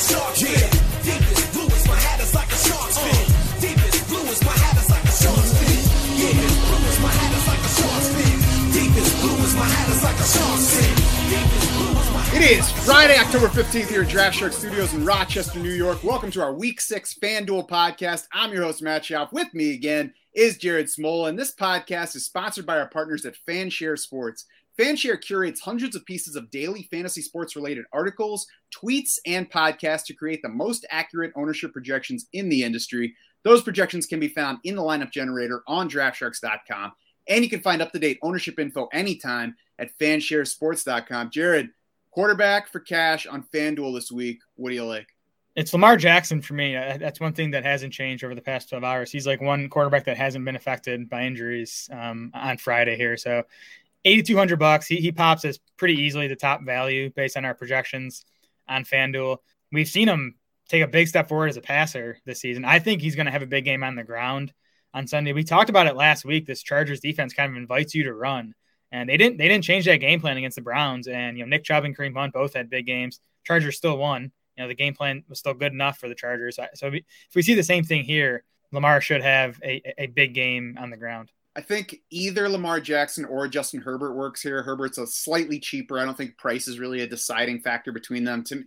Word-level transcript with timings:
a 0.00 0.12
shark 0.12 0.34
fin. 0.34 0.70
Deepest 1.04 1.86
my 1.88 1.94
hat 1.94 2.20
is 2.20 2.34
like 2.34 2.48
a 2.48 2.56
fin. 2.56 3.26
Deepest 3.60 4.44
my 4.44 4.52
hat 4.52 4.76
is 4.78 4.88
like 4.90 5.04
a 5.04 5.12
fin. 5.12 5.30
My 7.02 7.08
hat 7.08 7.32
is 7.36 7.46
like 7.46 7.58
a 7.58 7.68
fin. 7.68 8.38
Deepest 8.72 9.56
my 9.56 9.64
hat 9.64 9.88
is 9.90 10.02
like 10.02 10.18
a 10.18 10.24
fin. 10.24 10.96
It 12.32 12.50
is 12.50 12.70
Friday, 12.84 13.18
October 13.18 13.48
15th 13.48 13.88
here 13.88 14.02
at 14.02 14.08
Draft 14.08 14.36
Shark 14.38 14.52
Studios 14.52 14.94
in 14.94 15.04
Rochester, 15.04 15.58
New 15.58 15.72
York. 15.72 16.02
Welcome 16.02 16.30
to 16.30 16.42
our 16.42 16.54
Week 16.54 16.80
6 16.80 17.14
FanDuel 17.14 17.68
podcast. 17.68 18.26
I'm 18.32 18.52
your 18.52 18.62
host, 18.62 18.82
Matt 18.82 19.02
Schauf. 19.02 19.32
With 19.32 19.52
me 19.52 19.74
again 19.74 20.14
is 20.32 20.56
Jared 20.56 20.86
Smola, 20.86 21.28
and 21.28 21.38
this 21.38 21.54
podcast 21.54 22.16
is 22.16 22.24
sponsored 22.24 22.64
by 22.64 22.78
our 22.78 22.88
partners 22.88 23.26
at 23.26 23.36
Fanshare 23.46 23.98
Sports. 23.98 24.46
Fanshare 24.80 25.20
curates 25.20 25.60
hundreds 25.60 25.94
of 25.94 26.06
pieces 26.06 26.36
of 26.36 26.50
daily 26.50 26.88
fantasy 26.90 27.20
sports 27.20 27.54
related 27.54 27.84
articles, 27.92 28.46
tweets, 28.74 29.18
and 29.26 29.50
podcasts 29.50 30.06
to 30.06 30.14
create 30.14 30.40
the 30.40 30.48
most 30.48 30.86
accurate 30.88 31.32
ownership 31.36 31.74
projections 31.74 32.28
in 32.32 32.48
the 32.48 32.64
industry. 32.64 33.14
Those 33.42 33.60
projections 33.62 34.06
can 34.06 34.20
be 34.20 34.28
found 34.28 34.58
in 34.64 34.76
the 34.76 34.82
lineup 34.82 35.10
generator 35.10 35.62
on 35.66 35.90
draftsharks.com. 35.90 36.92
And 37.28 37.44
you 37.44 37.50
can 37.50 37.60
find 37.60 37.82
up 37.82 37.92
to 37.92 37.98
date 37.98 38.18
ownership 38.22 38.58
info 38.58 38.88
anytime 38.90 39.54
at 39.78 39.96
fansharesports.com. 39.98 41.28
Jared, 41.30 41.68
quarterback 42.10 42.72
for 42.72 42.80
cash 42.80 43.26
on 43.26 43.44
FanDuel 43.52 43.94
this 43.94 44.10
week. 44.10 44.40
What 44.56 44.70
do 44.70 44.76
you 44.76 44.86
like? 44.86 45.08
It's 45.56 45.72
Lamar 45.72 45.96
Jackson 45.96 46.40
for 46.40 46.54
me. 46.54 46.76
Uh, 46.76 46.96
That's 46.96 47.18
one 47.20 47.32
thing 47.32 47.50
that 47.50 47.64
hasn't 47.64 47.92
changed 47.92 48.22
over 48.22 48.34
the 48.34 48.40
past 48.40 48.68
12 48.68 48.84
hours. 48.84 49.10
He's 49.10 49.26
like 49.26 49.40
one 49.40 49.68
quarterback 49.68 50.04
that 50.04 50.16
hasn't 50.16 50.44
been 50.44 50.54
affected 50.56 51.10
by 51.10 51.24
injuries 51.24 51.88
um, 51.92 52.30
on 52.34 52.56
Friday 52.56 52.96
here. 52.96 53.16
So 53.16 53.42
8,200 54.04 54.58
bucks. 54.58 54.86
He, 54.86 54.96
he 54.96 55.12
pops 55.12 55.44
as 55.44 55.58
pretty 55.76 55.94
easily 55.94 56.28
the 56.28 56.36
top 56.36 56.62
value 56.62 57.10
based 57.10 57.36
on 57.36 57.44
our 57.44 57.54
projections 57.54 58.24
on 58.68 58.84
FanDuel. 58.84 59.38
We've 59.72 59.88
seen 59.88 60.08
him 60.08 60.36
take 60.68 60.82
a 60.82 60.88
big 60.88 61.08
step 61.08 61.28
forward 61.28 61.48
as 61.48 61.56
a 61.56 61.60
passer 61.60 62.18
this 62.24 62.40
season. 62.40 62.64
I 62.64 62.78
think 62.78 63.02
he's 63.02 63.16
going 63.16 63.26
to 63.26 63.32
have 63.32 63.42
a 63.42 63.46
big 63.46 63.64
game 63.64 63.82
on 63.82 63.96
the 63.96 64.04
ground 64.04 64.52
on 64.94 65.06
Sunday. 65.06 65.32
We 65.32 65.44
talked 65.44 65.70
about 65.70 65.86
it 65.86 65.96
last 65.96 66.24
week. 66.24 66.46
This 66.46 66.62
Chargers 66.62 67.00
defense 67.00 67.34
kind 67.34 67.50
of 67.50 67.56
invites 67.56 67.94
you 67.94 68.04
to 68.04 68.14
run, 68.14 68.54
and 68.92 69.08
they 69.08 69.16
didn't. 69.16 69.38
They 69.38 69.48
didn't 69.48 69.64
change 69.64 69.84
that 69.86 69.96
game 69.96 70.20
plan 70.20 70.36
against 70.36 70.56
the 70.56 70.62
Browns. 70.62 71.08
And 71.08 71.36
you 71.36 71.44
know, 71.44 71.48
Nick 71.48 71.64
Chubb 71.64 71.84
and 71.84 71.96
Kareem 71.96 72.16
Hunt 72.16 72.32
both 72.32 72.54
had 72.54 72.70
big 72.70 72.86
games. 72.86 73.20
Chargers 73.44 73.76
still 73.76 73.98
won. 73.98 74.32
You 74.56 74.64
know, 74.64 74.68
the 74.68 74.74
game 74.74 74.94
plan 74.94 75.24
was 75.28 75.38
still 75.38 75.54
good 75.54 75.72
enough 75.72 75.98
for 75.98 76.08
the 76.08 76.14
Chargers. 76.14 76.58
So 76.74 76.88
if 76.88 77.04
we 77.34 77.42
see 77.42 77.54
the 77.54 77.62
same 77.62 77.84
thing 77.84 78.04
here, 78.04 78.44
Lamar 78.72 79.00
should 79.00 79.22
have 79.22 79.60
a, 79.64 79.82
a 79.98 80.06
big 80.06 80.34
game 80.34 80.76
on 80.78 80.90
the 80.90 80.96
ground. 80.96 81.30
I 81.56 81.60
think 81.60 81.96
either 82.10 82.48
Lamar 82.48 82.80
Jackson 82.80 83.24
or 83.24 83.48
Justin 83.48 83.80
Herbert 83.80 84.14
works 84.14 84.40
here. 84.40 84.62
Herbert's 84.62 84.98
a 84.98 85.06
slightly 85.06 85.58
cheaper. 85.58 85.98
I 85.98 86.04
don't 86.04 86.16
think 86.16 86.38
price 86.38 86.68
is 86.68 86.78
really 86.78 87.00
a 87.00 87.08
deciding 87.08 87.60
factor 87.60 87.92
between 87.92 88.24
them. 88.24 88.44
To 88.44 88.64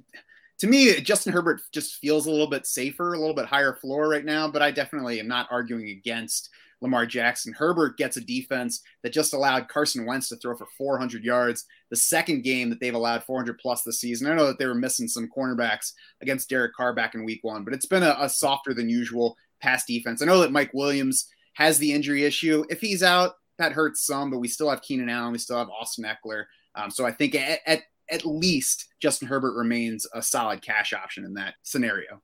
to 0.60 0.68
me, 0.68 1.00
Justin 1.02 1.34
Herbert 1.34 1.62
just 1.72 1.96
feels 1.96 2.26
a 2.26 2.32
little 2.32 2.50
bit 2.50 2.66
safer, 2.66 3.14
a 3.14 3.20
little 3.20 3.34
bit 3.34 3.46
higher 3.46 3.74
floor 3.74 4.08
right 4.10 4.26
now. 4.26 4.48
But 4.48 4.62
I 4.62 4.72
definitely 4.72 5.20
am 5.20 5.28
not 5.28 5.48
arguing 5.50 5.90
against 5.90 6.50
Lamar 6.82 7.06
Jackson. 7.06 7.54
Herbert 7.54 7.98
gets 7.98 8.18
a 8.18 8.22
defense 8.22 8.82
that 9.02 9.14
just 9.14 9.34
allowed 9.34 9.70
Carson 9.70 10.06
Wentz 10.06 10.30
to 10.30 10.36
throw 10.36 10.56
for 10.56 10.68
400 10.78 11.24
yards. 11.24 11.66
The 11.90 11.96
second 11.96 12.44
game 12.44 12.70
that 12.70 12.80
they've 12.80 12.94
allowed 12.94 13.24
400 13.24 13.58
plus 13.58 13.84
this 13.84 14.02
season. 14.02 14.30
I 14.30 14.36
know 14.36 14.48
that 14.48 14.60
they 14.60 14.68
were 14.68 14.76
missing 14.76 15.08
some 15.08 15.30
cornerbacks 15.36 15.94
against 16.22 16.50
Derek 16.50 16.74
Carr 16.76 16.94
back 16.94 17.16
in 17.16 17.24
Week 17.24 17.40
One, 17.44 17.64
but 17.64 17.74
it's 17.74 17.86
been 17.86 18.04
a, 18.04 18.16
a 18.20 18.30
softer 18.30 18.74
than 18.74 18.90
usual 18.90 19.38
pass 19.62 19.86
defense. 19.86 20.22
I 20.22 20.26
know 20.26 20.40
that 20.42 20.52
Mike 20.52 20.74
Williams 20.74 21.30
has 21.54 21.78
the 21.78 21.94
injury 21.94 22.24
issue. 22.24 22.66
If 22.70 22.82
he's 22.82 23.04
out, 23.04 23.34
that 23.58 23.72
hurts 23.72 24.06
some, 24.06 24.32
but 24.32 24.40
we 24.40 24.48
still 24.48 24.70
have 24.70 24.82
Keenan 24.82 25.10
Allen, 25.10 25.32
we 25.32 25.38
still 25.38 25.58
have 25.58 25.70
Austin 25.70 26.06
Ekeler. 26.06 26.46
Um, 26.76 26.90
so 26.90 27.06
I 27.06 27.12
think 27.12 27.36
at, 27.36 27.60
at 27.66 27.82
at 28.10 28.26
least 28.26 28.88
Justin 29.00 29.28
Herbert 29.28 29.56
remains 29.56 30.06
a 30.14 30.22
solid 30.22 30.62
cash 30.62 30.94
option 30.94 31.24
in 31.24 31.36
that 31.36 31.56
scenario. 31.64 32.22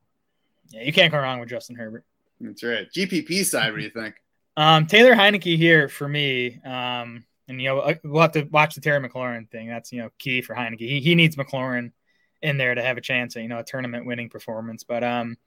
Yeah, 0.69 0.83
you 0.83 0.91
can't 0.91 1.11
go 1.11 1.19
wrong 1.19 1.39
with 1.39 1.49
Justin 1.49 1.75
Herbert. 1.75 2.03
That's 2.41 2.63
right. 2.63 2.87
GPP 2.91 3.45
side, 3.45 3.71
what 3.71 3.77
do 3.77 3.83
you 3.83 3.91
think? 3.91 4.15
Um, 4.57 4.87
Taylor 4.87 5.13
Heinicke 5.13 5.55
here 5.55 5.87
for 5.87 6.09
me. 6.09 6.59
Um, 6.65 7.23
and 7.49 7.61
you 7.61 7.67
know 7.67 7.79
uh, 7.79 7.95
we'll 8.03 8.21
have 8.21 8.31
to 8.33 8.43
watch 8.43 8.75
the 8.75 8.81
Terry 8.81 9.05
McLaurin 9.05 9.49
thing. 9.49 9.67
That's 9.67 9.91
you 9.91 10.01
know 10.01 10.09
key 10.19 10.41
for 10.41 10.55
Heinicke. 10.55 10.79
He, 10.79 11.01
he 11.01 11.15
needs 11.15 11.35
McLaurin 11.35 11.91
in 12.41 12.57
there 12.57 12.75
to 12.75 12.81
have 12.81 12.97
a 12.97 13.01
chance 13.01 13.35
at 13.35 13.41
you 13.41 13.49
know 13.49 13.59
a 13.59 13.63
tournament 13.63 14.05
winning 14.05 14.29
performance. 14.29 14.83
But 14.83 15.03
um, 15.03 15.37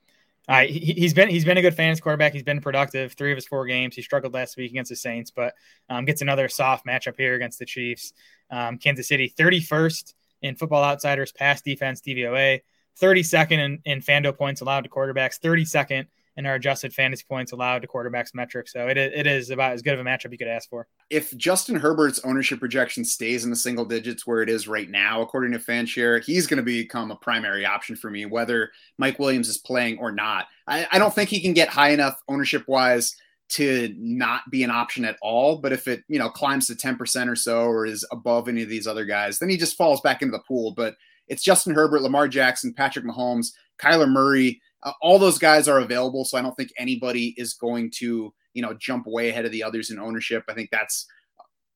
he, 0.49 1.03
has 1.03 1.15
been 1.15 1.29
he's 1.29 1.45
been 1.45 1.59
a 1.59 1.63
good 1.63 1.75
fantasy 1.75 2.01
quarterback. 2.01 2.33
He's 2.33 2.43
been 2.43 2.61
productive. 2.61 3.13
Three 3.13 3.33
of 3.33 3.37
his 3.37 3.47
four 3.47 3.67
games. 3.67 3.95
He 3.95 4.03
struggled 4.03 4.35
last 4.35 4.57
week 4.57 4.71
against 4.71 4.89
the 4.89 4.97
Saints, 4.97 5.31
but 5.31 5.55
um, 5.89 6.05
gets 6.05 6.23
another 6.23 6.49
soft 6.49 6.87
matchup 6.87 7.17
here 7.17 7.35
against 7.35 7.59
the 7.59 7.67
Chiefs. 7.67 8.13
Um, 8.51 8.79
Kansas 8.79 9.09
City, 9.09 9.33
31st 9.39 10.15
in 10.43 10.57
Football 10.57 10.83
Outsiders 10.83 11.33
pass 11.33 11.63
defense 11.63 12.01
DVOA, 12.01 12.61
32nd 13.01 13.59
in, 13.59 13.79
in 13.85 14.01
FanDuel 14.01 14.37
points 14.37 14.61
allowed 14.61 14.85
to 14.85 14.91
quarterbacks, 14.91 15.41
32nd 15.41 16.07
in 16.37 16.47
our 16.47 16.55
adjusted 16.55 16.95
fantasy 16.95 17.25
points 17.29 17.53
allowed 17.53 17.83
to 17.83 17.89
quarterbacks 17.89 18.35
metric. 18.35 18.69
So 18.69 18.89
it, 18.89 18.97
it 18.97 19.27
is 19.27 19.51
about 19.51 19.73
as 19.73 19.83
good 19.83 19.95
of 19.95 20.01
a 20.01 20.05
matchup 20.05 20.33
you 20.33 20.39
could 20.39 20.49
ask 20.49 20.69
for. 20.69 20.87
If 21.11 21.37
Justin 21.37 21.77
Herbert's 21.77 22.21
ownership 22.25 22.59
projection 22.59 23.05
stays 23.05 23.45
in 23.45 23.51
the 23.51 23.57
single 23.57 23.85
digits 23.85 24.27
where 24.27 24.43
it 24.43 24.49
is 24.49 24.67
right 24.67 24.89
now, 24.89 25.21
according 25.21 25.53
to 25.53 25.59
Fanshare, 25.59 26.25
he's 26.25 26.47
going 26.47 26.59
to 26.59 26.63
become 26.63 27.11
a 27.11 27.17
primary 27.17 27.67
option 27.67 27.97
for 27.97 28.11
me, 28.11 28.25
whether 28.27 28.71
Mike 28.99 29.19
Williams 29.19 29.49
is 29.49 29.59
playing 29.59 29.99
or 29.99 30.13
not. 30.13 30.47
I, 30.67 30.87
I 30.91 30.99
don't 30.99 31.15
think 31.15 31.29
he 31.29 31.41
can 31.41 31.53
get 31.53 31.69
high 31.69 31.91
enough 31.91 32.21
ownership 32.29 32.65
wise 32.67 33.15
to 33.51 33.95
not 33.99 34.43
be 34.51 34.65
an 34.65 34.71
option 34.71 35.05
at 35.05 35.19
all. 35.21 35.59
But 35.59 35.73
if 35.73 35.87
it, 35.87 36.03
you 36.09 36.19
know, 36.19 36.31
climbs 36.31 36.69
to 36.69 36.75
10% 36.75 37.29
or 37.29 37.37
so 37.37 37.65
or 37.65 37.85
is 37.85 38.07
above 38.11 38.49
any 38.49 38.63
of 38.63 38.71
these 38.71 38.87
other 38.87 39.05
guys, 39.05 39.39
then 39.39 39.51
he 39.51 39.59
just 39.59 39.77
falls 39.77 40.01
back 40.01 40.23
into 40.23 40.33
the 40.33 40.43
pool. 40.45 40.73
But 40.75 40.95
it's 41.29 41.43
Justin 41.43 41.75
Herbert, 41.75 42.01
Lamar 42.01 42.29
Jackson, 42.29 42.73
Patrick 42.73 43.05
Mahomes, 43.05 43.49
Kyler 43.79 44.09
Murray, 44.09 44.61
uh, 44.83 44.93
all 45.01 45.19
those 45.19 45.39
guys 45.39 45.69
are 45.69 45.81
available. 45.81 46.25
So 46.25 46.39
I 46.39 46.43
don't 46.43 46.57
think 46.57 46.73
anybody 46.77 47.35
is 47.37 47.55
going 47.55 47.91
to, 47.97 48.33
you 48.55 48.63
know, 48.63 48.75
jump 48.75 49.07
way 49.07 49.29
ahead 49.29 49.45
of 49.45 49.53
the 49.53 49.63
others 49.63 49.91
in 49.91 49.99
ownership. 49.99 50.45
I 50.49 50.55
think 50.55 50.71
that's 50.71 51.07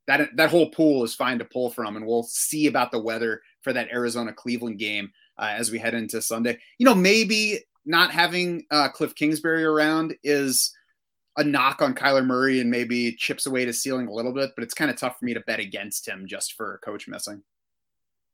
that 0.06 0.36
that 0.36 0.50
whole 0.50 0.70
pool 0.70 1.04
is 1.04 1.14
fine 1.14 1.38
to 1.38 1.44
pull 1.44 1.70
from, 1.70 1.96
and 1.96 2.06
we'll 2.06 2.22
see 2.22 2.66
about 2.66 2.90
the 2.90 3.02
weather 3.02 3.42
for 3.62 3.72
that 3.72 3.90
Arizona 3.90 4.32
Cleveland 4.32 4.78
game 4.78 5.10
uh, 5.38 5.52
as 5.56 5.70
we 5.70 5.78
head 5.78 5.94
into 5.94 6.22
Sunday. 6.22 6.58
You 6.78 6.86
know, 6.86 6.94
maybe 6.94 7.60
not 7.84 8.10
having 8.10 8.64
uh, 8.70 8.88
Cliff 8.88 9.14
Kingsbury 9.14 9.64
around 9.64 10.14
is 10.22 10.72
a 11.36 11.44
knock 11.44 11.82
on 11.82 11.94
Kyler 11.94 12.24
Murray 12.24 12.60
and 12.60 12.70
maybe 12.70 13.12
chips 13.12 13.46
away 13.46 13.64
to 13.64 13.72
ceiling 13.72 14.08
a 14.08 14.12
little 14.12 14.32
bit, 14.32 14.52
but 14.56 14.64
it's 14.64 14.74
kind 14.74 14.90
of 14.90 14.96
tough 14.96 15.18
for 15.18 15.24
me 15.24 15.34
to 15.34 15.40
bet 15.40 15.60
against 15.60 16.08
him 16.08 16.26
just 16.26 16.54
for 16.54 16.74
a 16.74 16.78
coach 16.78 17.06
missing. 17.08 17.42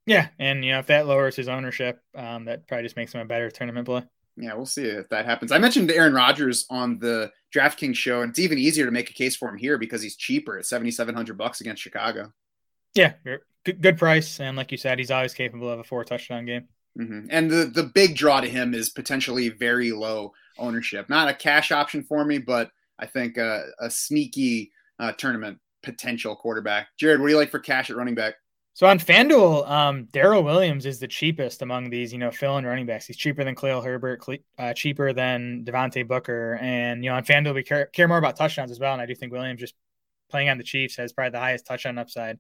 Yeah, 0.06 0.28
and 0.38 0.64
you 0.64 0.72
know 0.72 0.80
if 0.80 0.86
that 0.86 1.06
lowers 1.06 1.36
his 1.36 1.48
ownership, 1.48 2.00
um, 2.16 2.46
that 2.46 2.66
probably 2.66 2.84
just 2.84 2.96
makes 2.96 3.14
him 3.14 3.20
a 3.20 3.24
better 3.24 3.50
tournament 3.50 3.86
play. 3.86 4.02
Yeah, 4.36 4.54
we'll 4.54 4.66
see 4.66 4.84
if 4.84 5.08
that 5.10 5.26
happens. 5.26 5.52
I 5.52 5.58
mentioned 5.58 5.90
Aaron 5.90 6.14
Rodgers 6.14 6.64
on 6.70 6.98
the 6.98 7.30
DraftKings 7.54 7.96
show, 7.96 8.22
and 8.22 8.30
it's 8.30 8.38
even 8.38 8.58
easier 8.58 8.86
to 8.86 8.90
make 8.90 9.10
a 9.10 9.14
case 9.14 9.36
for 9.36 9.48
him 9.48 9.58
here 9.58 9.76
because 9.76 10.02
he's 10.02 10.16
cheaper 10.16 10.58
at 10.58 10.66
seventy 10.66 10.90
seven 10.90 11.14
hundred 11.14 11.36
bucks 11.36 11.60
against 11.60 11.82
Chicago. 11.82 12.32
Yeah, 12.94 13.14
good, 13.64 13.98
price, 13.98 14.40
and 14.40 14.56
like 14.56 14.72
you 14.72 14.78
said, 14.78 14.98
he's 14.98 15.10
always 15.10 15.34
capable 15.34 15.70
of 15.70 15.80
a 15.80 15.84
four 15.84 16.04
touchdown 16.04 16.46
game. 16.46 16.68
Mm-hmm. 16.98 17.26
And 17.30 17.50
the 17.50 17.64
the 17.66 17.84
big 17.84 18.16
draw 18.16 18.40
to 18.40 18.48
him 18.48 18.74
is 18.74 18.88
potentially 18.88 19.48
very 19.50 19.92
low 19.92 20.32
ownership. 20.58 21.08
Not 21.08 21.28
a 21.28 21.34
cash 21.34 21.72
option 21.72 22.02
for 22.02 22.24
me, 22.24 22.38
but 22.38 22.70
I 22.98 23.06
think 23.06 23.38
uh, 23.38 23.62
a 23.80 23.90
sneaky 23.90 24.72
uh, 24.98 25.12
tournament 25.12 25.58
potential 25.82 26.36
quarterback. 26.36 26.88
Jared, 26.98 27.20
what 27.20 27.26
do 27.26 27.32
you 27.32 27.38
like 27.38 27.50
for 27.50 27.58
cash 27.58 27.90
at 27.90 27.96
running 27.96 28.14
back? 28.14 28.34
So 28.74 28.86
on 28.86 28.98
FanDuel, 28.98 29.68
um, 29.68 30.04
Darrel 30.12 30.42
Williams 30.42 30.86
is 30.86 30.98
the 30.98 31.06
cheapest 31.06 31.60
among 31.60 31.90
these, 31.90 32.10
you 32.10 32.18
know, 32.18 32.30
fill 32.30 32.56
in 32.56 32.64
running 32.64 32.86
backs. 32.86 33.06
He's 33.06 33.18
cheaper 33.18 33.44
than 33.44 33.54
Khalil 33.54 33.82
Herbert, 33.82 34.24
uh, 34.58 34.72
cheaper 34.72 35.12
than 35.12 35.64
Devontae 35.66 36.08
Booker. 36.08 36.58
And, 36.60 37.04
you 37.04 37.10
know, 37.10 37.16
on 37.16 37.24
FanDuel, 37.24 37.54
we 37.54 37.64
care, 37.64 37.86
care 37.86 38.08
more 38.08 38.16
about 38.16 38.36
touchdowns 38.36 38.70
as 38.70 38.80
well. 38.80 38.94
And 38.94 39.02
I 39.02 39.06
do 39.06 39.14
think 39.14 39.30
Williams 39.30 39.60
just 39.60 39.74
playing 40.30 40.48
on 40.48 40.56
the 40.56 40.64
Chiefs 40.64 40.96
has 40.96 41.12
probably 41.12 41.32
the 41.32 41.38
highest 41.38 41.66
touchdown 41.66 41.98
upside 41.98 42.38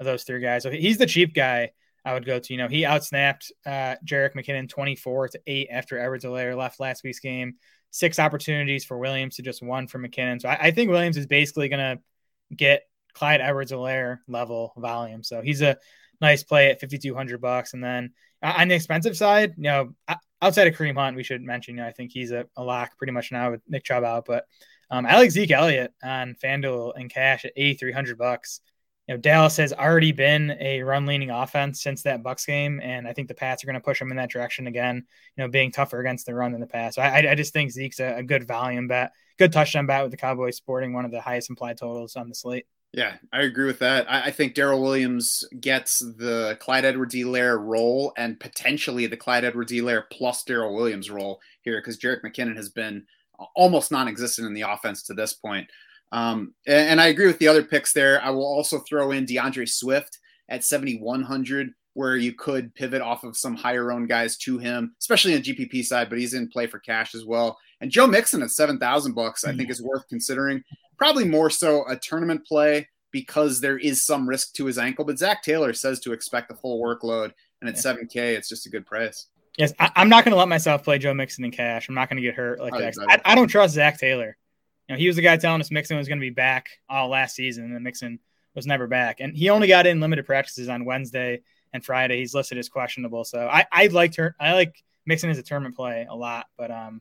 of 0.00 0.06
those 0.06 0.24
three 0.24 0.40
guys. 0.40 0.62
So 0.62 0.70
he's 0.70 0.96
the 0.96 1.06
cheap 1.06 1.34
guy 1.34 1.72
I 2.02 2.14
would 2.14 2.24
go 2.24 2.38
to. 2.38 2.52
You 2.52 2.58
know, 2.58 2.68
he 2.68 2.82
outsnapped 2.82 3.50
uh, 3.66 3.96
Jerick 4.06 4.34
McKinnon 4.34 4.70
24 4.70 5.28
to 5.28 5.40
8 5.46 5.68
after 5.70 5.98
Edwards-Helaire 5.98 6.56
left 6.56 6.80
last 6.80 7.04
week's 7.04 7.20
game. 7.20 7.56
Six 7.90 8.18
opportunities 8.18 8.86
for 8.86 8.96
Williams 8.96 9.36
to 9.36 9.42
just 9.42 9.62
one 9.62 9.86
for 9.86 9.98
McKinnon. 9.98 10.40
So 10.40 10.48
I, 10.48 10.58
I 10.60 10.70
think 10.70 10.90
Williams 10.90 11.18
is 11.18 11.26
basically 11.26 11.68
going 11.68 11.98
to 11.98 12.56
get 12.56 12.82
Clyde 13.14 13.40
Edwards-Helaire 13.40 14.18
level 14.28 14.72
volume. 14.76 15.22
So 15.22 15.40
he's 15.40 15.62
a 15.62 15.76
nice 16.20 16.42
play 16.42 16.70
at 16.70 16.80
5,200 16.80 17.40
bucks. 17.40 17.74
And 17.74 17.82
then 17.82 18.12
uh, 18.42 18.54
on 18.58 18.68
the 18.68 18.74
expensive 18.74 19.16
side, 19.16 19.54
you 19.56 19.64
know, 19.64 19.94
outside 20.42 20.68
of 20.68 20.74
Kareem 20.74 20.96
Hunt, 20.96 21.16
we 21.16 21.22
should 21.22 21.42
mention, 21.42 21.76
you 21.76 21.82
know, 21.82 21.88
I 21.88 21.92
think 21.92 22.12
he's 22.12 22.30
a, 22.30 22.46
a 22.56 22.62
lock 22.62 22.96
pretty 22.96 23.12
much 23.12 23.32
now 23.32 23.52
with 23.52 23.60
Nick 23.68 23.84
Chubb 23.84 24.04
out, 24.04 24.24
but 24.26 24.46
um, 24.90 25.06
I 25.06 25.28
Zeke 25.28 25.50
Elliott 25.50 25.92
on 26.02 26.34
FanDuel 26.42 26.94
and 26.96 27.12
cash 27.12 27.44
at 27.44 27.52
8,300 27.56 28.16
bucks. 28.16 28.60
You 29.06 29.14
know, 29.14 29.20
Dallas 29.20 29.56
has 29.56 29.72
already 29.72 30.12
been 30.12 30.56
a 30.60 30.82
run 30.82 31.06
leaning 31.06 31.30
offense 31.30 31.82
since 31.82 32.02
that 32.02 32.22
Bucs 32.22 32.46
game, 32.46 32.78
and 32.82 33.08
I 33.08 33.14
think 33.14 33.28
the 33.28 33.34
Pats 33.34 33.64
are 33.64 33.66
going 33.66 33.74
to 33.74 33.80
push 33.80 33.98
them 33.98 34.10
in 34.10 34.18
that 34.18 34.30
direction 34.30 34.66
again. 34.66 34.96
You 35.36 35.44
know, 35.44 35.48
being 35.48 35.72
tougher 35.72 35.98
against 35.98 36.26
the 36.26 36.34
run 36.34 36.52
than 36.52 36.60
the 36.60 36.66
pass. 36.66 36.96
So 36.96 37.02
I, 37.02 37.30
I 37.30 37.34
just 37.34 37.54
think 37.54 37.70
Zeke's 37.70 38.00
a, 38.00 38.16
a 38.18 38.22
good 38.22 38.46
volume 38.46 38.86
bet, 38.86 39.12
good 39.38 39.52
touchdown 39.52 39.86
bet 39.86 40.02
with 40.02 40.10
the 40.10 40.18
Cowboys 40.18 40.56
sporting 40.56 40.92
one 40.92 41.06
of 41.06 41.10
the 41.10 41.22
highest 41.22 41.48
implied 41.48 41.78
totals 41.78 42.16
on 42.16 42.28
the 42.28 42.34
slate. 42.34 42.66
Yeah, 42.92 43.16
I 43.32 43.42
agree 43.42 43.66
with 43.66 43.80
that. 43.80 44.10
I, 44.10 44.24
I 44.24 44.30
think 44.30 44.54
Darrel 44.54 44.80
Williams 44.80 45.44
gets 45.60 45.98
the 45.98 46.56
Clyde 46.60 46.86
Edwards-Helaire 46.86 47.58
role 47.60 48.12
and 48.16 48.40
potentially 48.40 49.06
the 49.06 49.16
Clyde 49.16 49.44
Edwards-Helaire 49.44 50.04
plus 50.10 50.42
Darrel 50.44 50.74
Williams 50.74 51.10
role 51.10 51.40
here 51.62 51.78
because 51.78 51.98
Jerick 51.98 52.22
McKinnon 52.24 52.56
has 52.56 52.70
been 52.70 53.04
almost 53.54 53.92
non-existent 53.92 54.46
in 54.46 54.54
the 54.54 54.62
offense 54.62 55.02
to 55.04 55.14
this 55.14 55.34
point. 55.34 55.68
Um, 56.12 56.54
and, 56.66 56.90
and 56.90 57.00
I 57.00 57.08
agree 57.08 57.26
with 57.26 57.38
the 57.38 57.48
other 57.48 57.62
picks 57.62 57.92
there. 57.92 58.22
I 58.22 58.30
will 58.30 58.46
also 58.46 58.78
throw 58.78 59.10
in 59.10 59.26
D'Andre 59.26 59.66
Swift 59.66 60.18
at 60.48 60.64
7,100 60.64 61.72
where 61.94 62.16
you 62.16 62.32
could 62.32 62.74
pivot 62.74 63.02
off 63.02 63.24
of 63.24 63.36
some 63.36 63.56
higher 63.56 63.90
owned 63.90 64.08
guys 64.08 64.36
to 64.36 64.58
him, 64.58 64.94
especially 65.00 65.34
on 65.34 65.42
GPP 65.42 65.84
side, 65.84 66.08
but 66.08 66.18
he's 66.18 66.34
in 66.34 66.48
play 66.48 66.66
for 66.66 66.78
cash 66.78 67.14
as 67.14 67.24
well. 67.24 67.58
And 67.80 67.90
Joe 67.90 68.06
Mixon 68.06 68.42
at 68.42 68.50
7,000 68.50 69.14
bucks, 69.14 69.44
I 69.44 69.54
think 69.54 69.70
is 69.70 69.82
worth 69.82 70.08
considering. 70.08 70.62
Probably 70.96 71.24
more 71.24 71.50
so 71.50 71.88
a 71.88 71.96
tournament 71.96 72.46
play 72.46 72.88
because 73.10 73.60
there 73.60 73.78
is 73.78 74.02
some 74.04 74.28
risk 74.28 74.52
to 74.54 74.66
his 74.66 74.78
ankle, 74.78 75.04
but 75.04 75.18
Zac 75.18 75.42
Taylor 75.42 75.72
says 75.72 76.00
to 76.00 76.12
expect 76.12 76.48
the 76.48 76.56
full 76.56 76.82
workload. 76.82 77.32
And 77.60 77.68
at 77.68 77.76
yeah. 77.76 77.94
7K, 77.94 78.14
it's 78.36 78.48
just 78.48 78.66
a 78.66 78.70
good 78.70 78.86
price. 78.86 79.26
Yes, 79.56 79.72
I, 79.80 79.90
am 79.96 80.08
not 80.08 80.24
going 80.24 80.32
to 80.32 80.38
let 80.38 80.48
myself 80.48 80.84
play 80.84 80.98
Joe 80.98 81.14
Mixon 81.14 81.44
in 81.44 81.50
cash. 81.50 81.88
I'm 81.88 81.94
not 81.96 82.08
going 82.08 82.18
to 82.18 82.22
get 82.22 82.36
hurt 82.36 82.60
like 82.60 82.72
that. 82.74 82.94
I, 83.08 83.20
I, 83.24 83.34
don't 83.34 83.48
trust 83.48 83.74
Zac 83.74 83.98
Taylor. 83.98 84.36
You 84.88 84.94
know, 84.94 84.98
he 85.00 85.08
was 85.08 85.16
the 85.16 85.22
guy 85.22 85.36
telling 85.36 85.60
us 85.60 85.72
Mixon 85.72 85.96
was 85.96 86.06
going 86.06 86.18
to 86.18 86.24
be 86.24 86.30
back 86.30 86.68
all 86.88 87.08
last 87.08 87.34
season, 87.34 87.74
and 87.74 87.82
Mixon 87.82 88.20
was 88.54 88.66
never 88.66 88.86
back. 88.86 89.18
And 89.18 89.36
he 89.36 89.50
only 89.50 89.66
got 89.66 89.86
in 89.86 89.98
limited 89.98 90.26
practices 90.26 90.68
on 90.68 90.84
Wednesday 90.84 91.40
and 91.72 91.84
Friday 91.84 92.18
he's 92.18 92.34
listed 92.34 92.58
as 92.58 92.68
questionable. 92.68 93.24
So 93.24 93.46
I 93.46 93.66
I 93.70 93.86
like 93.88 94.16
her 94.16 94.34
I 94.40 94.54
like 94.54 94.82
Mixon 95.06 95.30
as 95.30 95.38
a 95.38 95.42
tournament 95.42 95.76
play 95.76 96.06
a 96.08 96.14
lot, 96.14 96.46
but 96.56 96.70
um 96.70 97.00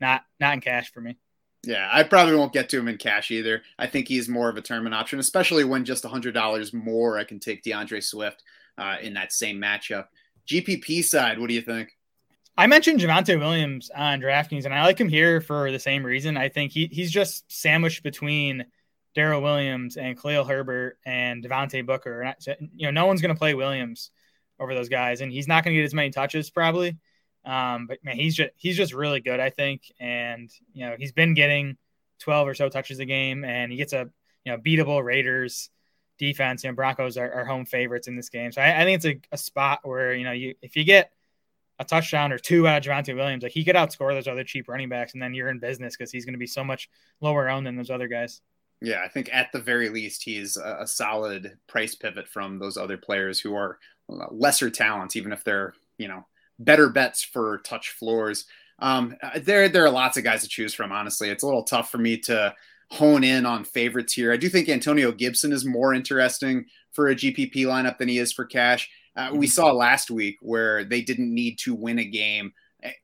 not 0.00 0.22
not 0.40 0.54
in 0.54 0.60
cash 0.60 0.92
for 0.92 1.00
me. 1.00 1.16
Yeah, 1.64 1.88
I 1.92 2.04
probably 2.04 2.36
won't 2.36 2.52
get 2.52 2.68
to 2.70 2.78
him 2.78 2.86
in 2.86 2.96
cash 2.96 3.30
either. 3.32 3.62
I 3.78 3.88
think 3.88 4.06
he's 4.06 4.28
more 4.28 4.48
of 4.48 4.56
a 4.56 4.62
tournament 4.62 4.94
option, 4.94 5.18
especially 5.18 5.64
when 5.64 5.84
just 5.84 6.04
hundred 6.04 6.34
dollars 6.34 6.72
more 6.72 7.18
I 7.18 7.24
can 7.24 7.40
take 7.40 7.62
D'Andre 7.62 8.00
Swift 8.00 8.42
uh, 8.78 8.96
in 9.02 9.14
that 9.14 9.32
same 9.32 9.60
matchup. 9.60 10.06
GPP 10.46 11.02
side, 11.02 11.40
what 11.40 11.48
do 11.48 11.54
you 11.54 11.62
think? 11.62 11.96
I 12.56 12.66
mentioned 12.66 13.00
Javonte 13.00 13.38
Williams 13.38 13.90
on 13.94 14.20
DraftKings, 14.20 14.64
and 14.64 14.72
I 14.72 14.84
like 14.84 14.98
him 14.98 15.08
here 15.08 15.40
for 15.40 15.70
the 15.70 15.78
same 15.78 16.06
reason. 16.06 16.36
I 16.36 16.48
think 16.48 16.72
he 16.72 16.86
he's 16.86 17.10
just 17.10 17.50
sandwiched 17.52 18.02
between 18.02 18.64
Darrel 19.16 19.40
Williams 19.40 19.96
and 19.96 20.20
Khalil 20.20 20.44
Herbert 20.44 20.98
and 21.04 21.42
Devontae 21.42 21.84
Booker. 21.84 22.34
You 22.74 22.86
know, 22.86 22.90
no 22.90 23.06
one's 23.06 23.22
going 23.22 23.34
to 23.34 23.38
play 23.38 23.54
Williams 23.54 24.10
over 24.60 24.74
those 24.74 24.90
guys, 24.90 25.22
and 25.22 25.32
he's 25.32 25.48
not 25.48 25.64
going 25.64 25.74
to 25.74 25.80
get 25.80 25.86
as 25.86 25.94
many 25.94 26.10
touches 26.10 26.50
probably. 26.50 26.98
Um, 27.44 27.86
but 27.86 27.98
man, 28.04 28.16
he's 28.16 28.36
just 28.36 28.50
he's 28.56 28.76
just 28.76 28.92
really 28.92 29.20
good, 29.20 29.40
I 29.40 29.48
think. 29.50 29.90
And 29.98 30.50
you 30.74 30.86
know, 30.86 30.96
he's 30.98 31.12
been 31.12 31.32
getting 31.32 31.78
12 32.20 32.48
or 32.48 32.54
so 32.54 32.68
touches 32.68 32.98
a 32.98 33.06
game, 33.06 33.42
and 33.42 33.72
he 33.72 33.78
gets 33.78 33.94
a 33.94 34.10
you 34.44 34.52
know 34.52 34.58
beatable 34.58 35.02
Raiders 35.02 35.70
defense. 36.18 36.62
You 36.62 36.70
know, 36.70 36.76
Broncos 36.76 37.16
are, 37.16 37.32
are 37.32 37.44
home 37.46 37.64
favorites 37.64 38.08
in 38.08 38.16
this 38.16 38.28
game, 38.28 38.52
so 38.52 38.60
I, 38.60 38.82
I 38.82 38.84
think 38.84 38.96
it's 38.96 39.06
a, 39.06 39.34
a, 39.34 39.38
spot 39.38 39.80
where 39.82 40.12
you 40.12 40.24
know 40.24 40.32
you 40.32 40.54
if 40.60 40.76
you 40.76 40.84
get 40.84 41.10
a 41.78 41.84
touchdown 41.84 42.32
or 42.32 42.38
two 42.38 42.68
out 42.68 42.86
of 42.86 42.92
Javonte 42.92 43.16
Williams, 43.16 43.42
like 43.42 43.52
he 43.52 43.64
could 43.64 43.76
outscore 43.76 44.12
those 44.12 44.28
other 44.28 44.44
cheap 44.44 44.68
running 44.68 44.90
backs, 44.90 45.14
and 45.14 45.22
then 45.22 45.32
you're 45.32 45.48
in 45.48 45.58
business 45.58 45.96
because 45.96 46.12
he's 46.12 46.26
going 46.26 46.34
to 46.34 46.38
be 46.38 46.46
so 46.46 46.64
much 46.64 46.90
lower 47.22 47.48
owned 47.48 47.66
than 47.66 47.76
those 47.76 47.90
other 47.90 48.08
guys. 48.08 48.42
Yeah, 48.82 49.02
I 49.04 49.08
think 49.08 49.30
at 49.32 49.52
the 49.52 49.58
very 49.58 49.88
least 49.88 50.22
he's 50.22 50.56
a, 50.56 50.78
a 50.80 50.86
solid 50.86 51.58
price 51.66 51.94
pivot 51.94 52.28
from 52.28 52.58
those 52.58 52.76
other 52.76 52.96
players 52.96 53.40
who 53.40 53.54
are 53.54 53.78
uh, 54.10 54.26
lesser 54.30 54.70
talents, 54.70 55.16
even 55.16 55.32
if 55.32 55.44
they're 55.44 55.74
you 55.98 56.08
know 56.08 56.26
better 56.58 56.88
bets 56.88 57.22
for 57.22 57.58
touch 57.58 57.90
floors. 57.90 58.44
Um, 58.78 59.16
uh, 59.22 59.40
there 59.42 59.68
there 59.68 59.84
are 59.84 59.90
lots 59.90 60.16
of 60.16 60.24
guys 60.24 60.42
to 60.42 60.48
choose 60.48 60.74
from. 60.74 60.92
Honestly, 60.92 61.30
it's 61.30 61.42
a 61.42 61.46
little 61.46 61.64
tough 61.64 61.90
for 61.90 61.98
me 61.98 62.18
to 62.18 62.54
hone 62.90 63.24
in 63.24 63.46
on 63.46 63.64
favorites 63.64 64.12
here. 64.12 64.32
I 64.32 64.36
do 64.36 64.48
think 64.48 64.68
Antonio 64.68 65.10
Gibson 65.10 65.52
is 65.52 65.64
more 65.64 65.94
interesting 65.94 66.66
for 66.92 67.08
a 67.08 67.16
GPP 67.16 67.56
lineup 67.56 67.98
than 67.98 68.08
he 68.08 68.18
is 68.18 68.32
for 68.32 68.44
cash. 68.44 68.88
Uh, 69.16 69.30
we 69.32 69.46
mm-hmm. 69.46 69.50
saw 69.50 69.72
last 69.72 70.10
week 70.10 70.36
where 70.40 70.84
they 70.84 71.00
didn't 71.00 71.34
need 71.34 71.58
to 71.58 71.74
win 71.74 71.98
a 71.98 72.04
game 72.04 72.52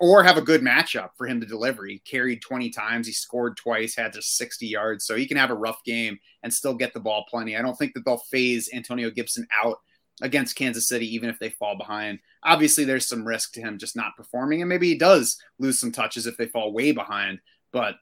or 0.00 0.23
have 0.23 0.37
a 0.37 0.43
good 0.43 0.61
matchup 0.61 1.11
for 1.17 1.26
him 1.26 1.40
to 1.40 1.46
deliver. 1.46 1.84
He 1.84 1.99
carried 2.00 2.43
20 2.43 2.70
times, 2.70 3.06
he 3.06 3.12
scored 3.12 3.56
twice, 3.56 3.96
had 3.96 4.12
just 4.12 4.37
60 4.37 4.67
yards, 4.67 5.05
so 5.05 5.17
he 5.17 5.26
can 5.26 5.37
have 5.37 5.50
a 5.50 5.55
rough 5.55 5.82
game 5.84 6.19
and 6.43 6.52
still 6.52 6.75
get 6.75 6.93
the 6.93 7.00
ball 7.00 7.25
plenty. 7.29 7.56
I 7.56 7.62
don't 7.62 7.76
think 7.76 7.94
that 7.94 8.05
they'll 8.05 8.19
phase 8.19 8.70
Antonio 8.73 9.11
Gibson 9.11 9.46
out 9.64 9.79
against 10.20 10.56
Kansas 10.56 10.88
City, 10.88 11.12
even 11.14 11.29
if 11.29 11.38
they 11.38 11.50
fall 11.50 11.76
behind. 11.76 12.19
Obviously, 12.43 12.84
there's 12.84 13.06
some 13.06 13.26
risk 13.26 13.52
to 13.55 13.61
him 13.61 13.79
just 13.79 13.96
not 13.96 14.17
performing, 14.17 14.62
and 14.62 14.69
maybe 14.69 14.88
he 14.88 14.96
does 14.99 15.38
lose 15.58 15.79
some 15.79 15.93
touches 15.93 16.26
if 16.26 16.37
they 16.37 16.46
fall 16.46 16.73
way 16.73 16.93
behind. 16.93 17.40
But 17.73 17.96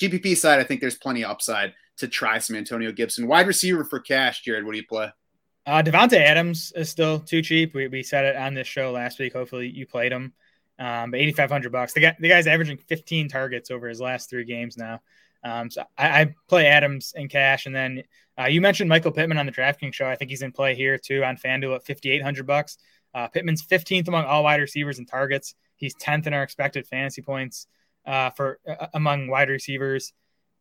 GPP 0.00 0.36
side, 0.36 0.60
I 0.60 0.64
think 0.64 0.80
there's 0.80 0.96
plenty 0.96 1.24
upside 1.24 1.74
to 1.98 2.08
try 2.08 2.38
some 2.38 2.56
Antonio 2.56 2.92
Gibson. 2.92 3.26
Wide 3.26 3.46
receiver 3.46 3.84
for 3.84 4.00
cash, 4.00 4.42
Jared, 4.42 4.64
what 4.64 4.72
do 4.72 4.78
you 4.78 4.86
play? 4.86 5.10
Uh, 5.66 5.82
Davante 5.82 6.18
Adams 6.18 6.72
is 6.76 6.88
still 6.88 7.18
too 7.18 7.42
cheap. 7.42 7.74
We, 7.74 7.88
we 7.88 8.02
said 8.02 8.24
it 8.24 8.36
on 8.36 8.54
this 8.54 8.68
show 8.68 8.92
last 8.92 9.18
week. 9.18 9.32
Hopefully, 9.32 9.68
you 9.68 9.86
played 9.86 10.12
him. 10.12 10.32
Um, 10.78 11.10
but 11.10 11.20
8,500 11.20 11.72
bucks. 11.72 11.94
The 11.94 12.00
guy, 12.00 12.16
the 12.20 12.28
guy's 12.28 12.46
averaging 12.46 12.76
15 12.76 13.28
targets 13.28 13.70
over 13.70 13.88
his 13.88 14.00
last 14.00 14.28
three 14.28 14.44
games 14.44 14.76
now. 14.76 15.00
Um, 15.42 15.70
so 15.70 15.84
I, 15.96 16.20
I, 16.20 16.34
play 16.48 16.66
Adams 16.66 17.12
in 17.16 17.28
cash, 17.28 17.66
and 17.66 17.74
then 17.74 18.02
uh, 18.38 18.46
you 18.46 18.60
mentioned 18.60 18.88
Michael 18.88 19.12
Pittman 19.12 19.38
on 19.38 19.46
the 19.46 19.52
DraftKings 19.52 19.94
show. 19.94 20.06
I 20.06 20.16
think 20.16 20.30
he's 20.30 20.42
in 20.42 20.52
play 20.52 20.74
here 20.74 20.98
too 20.98 21.22
on 21.24 21.36
FanDuel 21.36 21.76
at 21.76 21.86
5,800 21.86 22.46
bucks. 22.46 22.78
Uh, 23.14 23.28
Pittman's 23.28 23.64
15th 23.64 24.08
among 24.08 24.24
all 24.24 24.42
wide 24.42 24.60
receivers 24.60 24.98
and 24.98 25.08
targets. 25.08 25.54
He's 25.76 25.94
10th 25.96 26.26
in 26.26 26.34
our 26.34 26.42
expected 26.42 26.86
fantasy 26.86 27.22
points 27.22 27.66
uh, 28.04 28.30
for 28.30 28.58
uh, 28.68 28.88
among 28.92 29.28
wide 29.28 29.48
receivers. 29.48 30.12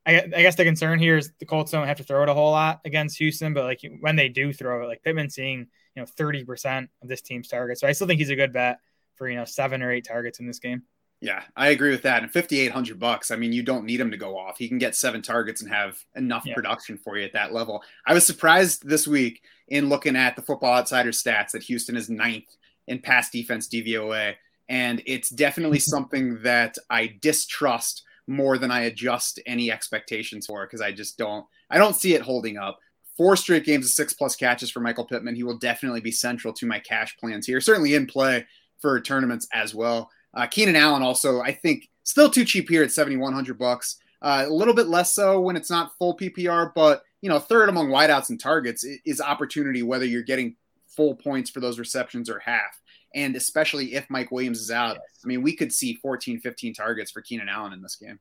I, 0.05 0.21
I, 0.21 0.41
guess 0.41 0.55
the 0.55 0.63
concern 0.63 0.99
here 0.99 1.17
is 1.17 1.33
the 1.39 1.45
Colts 1.45 1.71
don't 1.71 1.87
have 1.87 1.97
to 1.97 2.03
throw 2.03 2.21
it 2.21 2.29
a 2.29 2.33
whole 2.33 2.51
lot 2.51 2.81
against 2.85 3.17
Houston, 3.17 3.53
but 3.53 3.63
like 3.63 3.81
when 4.01 4.15
they 4.15 4.29
do 4.29 4.53
throw 4.53 4.83
it, 4.83 4.87
like 4.87 5.01
Pittman 5.01 5.31
seeing 5.31 5.67
you 5.95 6.01
know 6.01 6.05
30% 6.05 6.87
of 7.01 7.07
this 7.07 7.21
team's 7.21 7.47
targets. 7.47 7.81
So 7.81 7.87
I 7.87 7.91
still 7.91 8.07
think 8.07 8.19
he's 8.19 8.29
a 8.29 8.35
good 8.35 8.53
bet 8.53 8.77
for 9.15 9.29
you 9.29 9.35
know 9.35 9.45
seven 9.45 9.81
or 9.81 9.91
eight 9.91 10.05
targets 10.05 10.39
in 10.39 10.47
this 10.47 10.59
game. 10.59 10.83
Yeah, 11.21 11.43
I 11.55 11.69
agree 11.69 11.91
with 11.91 12.03
that. 12.03 12.23
And 12.23 12.31
5800 12.31 12.99
bucks, 12.99 13.31
I 13.31 13.35
mean, 13.35 13.53
you 13.53 13.63
don't 13.63 13.85
need 13.85 13.99
him 13.99 14.11
to 14.11 14.17
go 14.17 14.37
off. 14.37 14.57
He 14.57 14.67
can 14.67 14.77
get 14.77 14.95
seven 14.95 15.21
targets 15.21 15.61
and 15.61 15.71
have 15.71 15.97
enough 16.15 16.43
yeah. 16.45 16.53
production 16.53 16.97
for 16.97 17.17
you 17.17 17.23
at 17.25 17.33
that 17.33 17.53
level. 17.53 17.83
I 18.05 18.13
was 18.13 18.25
surprised 18.25 18.87
this 18.87 19.07
week 19.07 19.41
in 19.67 19.89
looking 19.89 20.15
at 20.15 20.35
the 20.35 20.41
Football 20.41 20.73
Outsider 20.73 21.11
stats 21.11 21.51
that 21.51 21.63
Houston 21.63 21.95
is 21.95 22.09
ninth 22.09 22.55
in 22.87 22.99
pass 22.99 23.29
defense 23.29 23.67
DVOA. 23.67 24.35
And 24.67 25.01
it's 25.05 25.29
definitely 25.29 25.79
something 25.79 26.41
that 26.43 26.75
I 26.89 27.15
distrust 27.21 28.03
more 28.27 28.57
than 28.57 28.71
I 28.71 28.81
adjust 28.81 29.39
any 29.45 29.71
expectations 29.71 30.47
for 30.47 30.65
because 30.65 30.81
I 30.81 30.91
just 30.91 31.17
don't 31.17 31.45
I 31.69 31.77
don't 31.77 31.95
see 31.95 32.13
it 32.13 32.21
holding 32.21 32.57
up. 32.57 32.79
Four 33.17 33.35
straight 33.37 33.63
games 33.63 33.85
of 33.85 33.91
six 33.91 34.13
plus 34.13 34.35
catches 34.35 34.69
for 34.69 34.81
Michael 34.81 35.05
Pittman. 35.05 35.35
He 35.35 35.43
will 35.43 35.57
definitely 35.57 36.01
be 36.01 36.11
central 36.11 36.53
to 36.53 36.65
my 36.65 36.79
cash 36.79 37.15
plans 37.17 37.45
here. 37.45 37.61
Certainly 37.61 37.93
in 37.93 38.07
play 38.07 38.45
for 38.79 38.99
tournaments 38.99 39.47
as 39.53 39.73
well. 39.73 40.09
Uh, 40.33 40.47
Keenan 40.47 40.75
Allen 40.75 41.01
also, 41.01 41.41
I 41.41 41.51
think, 41.51 41.89
still 42.03 42.29
too 42.29 42.45
cheap 42.45 42.69
here 42.69 42.83
at 42.83 42.91
7,100 42.91 43.57
bucks. 43.57 43.97
Uh, 44.21 44.45
a 44.47 44.53
little 44.53 44.73
bit 44.73 44.87
less 44.87 45.13
so 45.13 45.39
when 45.39 45.55
it's 45.55 45.69
not 45.69 45.97
full 45.97 46.17
PPR, 46.17 46.73
but 46.73 47.03
you 47.21 47.29
know, 47.29 47.39
third 47.39 47.69
among 47.69 47.89
wideouts 47.89 48.29
and 48.29 48.39
targets 48.39 48.85
is 49.05 49.21
opportunity 49.21 49.83
whether 49.83 50.05
you're 50.05 50.23
getting 50.23 50.55
full 50.87 51.15
points 51.15 51.49
for 51.49 51.59
those 51.59 51.79
receptions 51.79 52.29
or 52.29 52.39
half. 52.39 52.81
And 53.13 53.35
especially 53.35 53.95
if 53.95 54.09
Mike 54.09 54.31
Williams 54.31 54.59
is 54.59 54.71
out, 54.71 54.97
I 54.97 55.27
mean, 55.27 55.41
we 55.41 55.55
could 55.55 55.71
see 55.71 55.95
14, 55.95 56.39
15 56.39 56.73
targets 56.73 57.11
for 57.11 57.21
Keenan 57.21 57.49
Allen 57.49 57.73
in 57.73 57.81
this 57.81 57.95
game. 57.95 58.19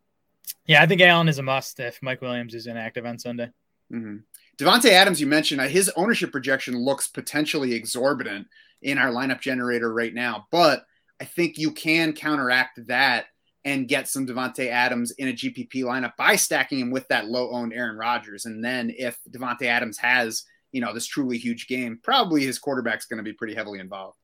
Yeah, 0.66 0.82
I 0.82 0.86
think 0.86 1.00
Allen 1.00 1.28
is 1.28 1.38
a 1.38 1.42
must 1.42 1.80
if 1.80 1.98
Mike 2.02 2.22
Williams 2.22 2.54
is 2.54 2.66
inactive 2.66 3.04
on 3.04 3.18
Sunday. 3.18 3.50
Mm-hmm. 3.94 4.16
Davante 4.58 4.90
Adams, 4.90 5.20
you 5.20 5.26
mentioned 5.26 5.60
uh, 5.60 5.68
his 5.68 5.90
ownership 5.96 6.32
projection 6.32 6.76
looks 6.76 7.08
potentially 7.08 7.72
exorbitant 7.72 8.46
in 8.82 8.98
our 8.98 9.10
lineup 9.10 9.40
generator 9.40 9.92
right 9.92 10.12
now, 10.12 10.46
but 10.50 10.84
I 11.20 11.24
think 11.24 11.58
you 11.58 11.72
can 11.72 12.12
counteract 12.12 12.86
that 12.86 13.26
and 13.64 13.88
get 13.88 14.08
some 14.08 14.26
Davante 14.26 14.68
Adams 14.68 15.12
in 15.12 15.28
a 15.28 15.32
GPP 15.32 15.76
lineup 15.76 16.16
by 16.16 16.36
stacking 16.36 16.80
him 16.80 16.90
with 16.90 17.08
that 17.08 17.26
low 17.28 17.50
owned 17.50 17.72
Aaron 17.72 17.96
Rodgers. 17.96 18.44
And 18.44 18.62
then 18.62 18.92
if 18.96 19.18
Davante 19.30 19.62
Adams 19.62 19.96
has, 19.98 20.44
you 20.70 20.80
know, 20.80 20.92
this 20.92 21.06
truly 21.06 21.38
huge 21.38 21.66
game, 21.66 21.98
probably 22.02 22.44
his 22.44 22.58
quarterback's 22.58 23.06
going 23.06 23.18
to 23.18 23.22
be 23.22 23.32
pretty 23.32 23.54
heavily 23.54 23.78
involved. 23.78 24.18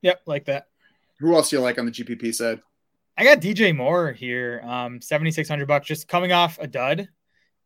Yep, 0.00 0.22
like 0.26 0.46
that. 0.46 0.66
Who 1.20 1.36
else 1.36 1.50
do 1.50 1.56
you 1.56 1.62
like 1.62 1.78
on 1.78 1.86
the 1.86 1.92
GPP 1.92 2.34
side? 2.34 2.60
I 3.16 3.24
got 3.24 3.40
DJ 3.40 3.76
Moore 3.76 4.10
here, 4.10 4.62
um, 4.64 5.00
seventy 5.00 5.30
six 5.30 5.48
hundred 5.48 5.68
bucks, 5.68 5.86
just 5.86 6.08
coming 6.08 6.32
off 6.32 6.58
a 6.58 6.66
dud. 6.66 7.08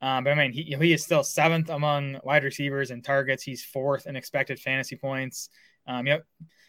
Um, 0.03 0.25
but 0.25 0.31
I 0.31 0.35
mean, 0.35 0.53
he, 0.53 0.62
he 0.62 0.93
is 0.93 1.03
still 1.03 1.25
seventh 1.25 1.71
among 1.71 2.19
wide 2.23 2.45
receivers 2.45 2.91
and 2.91 3.03
targets. 3.03 3.43
He's 3.43 3.65
fourth 3.65 4.07
in 4.07 4.17
expected 4.17 4.59
fantasy 4.61 4.97
points. 4.97 5.49
Um, 5.87 6.05
know, 6.05 6.21